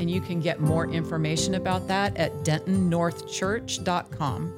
And 0.00 0.10
you 0.10 0.20
can 0.20 0.40
get 0.40 0.60
more 0.60 0.88
information 0.88 1.54
about 1.54 1.86
that 1.88 2.16
at 2.16 2.32
dentonnorthchurch.com. 2.38 4.55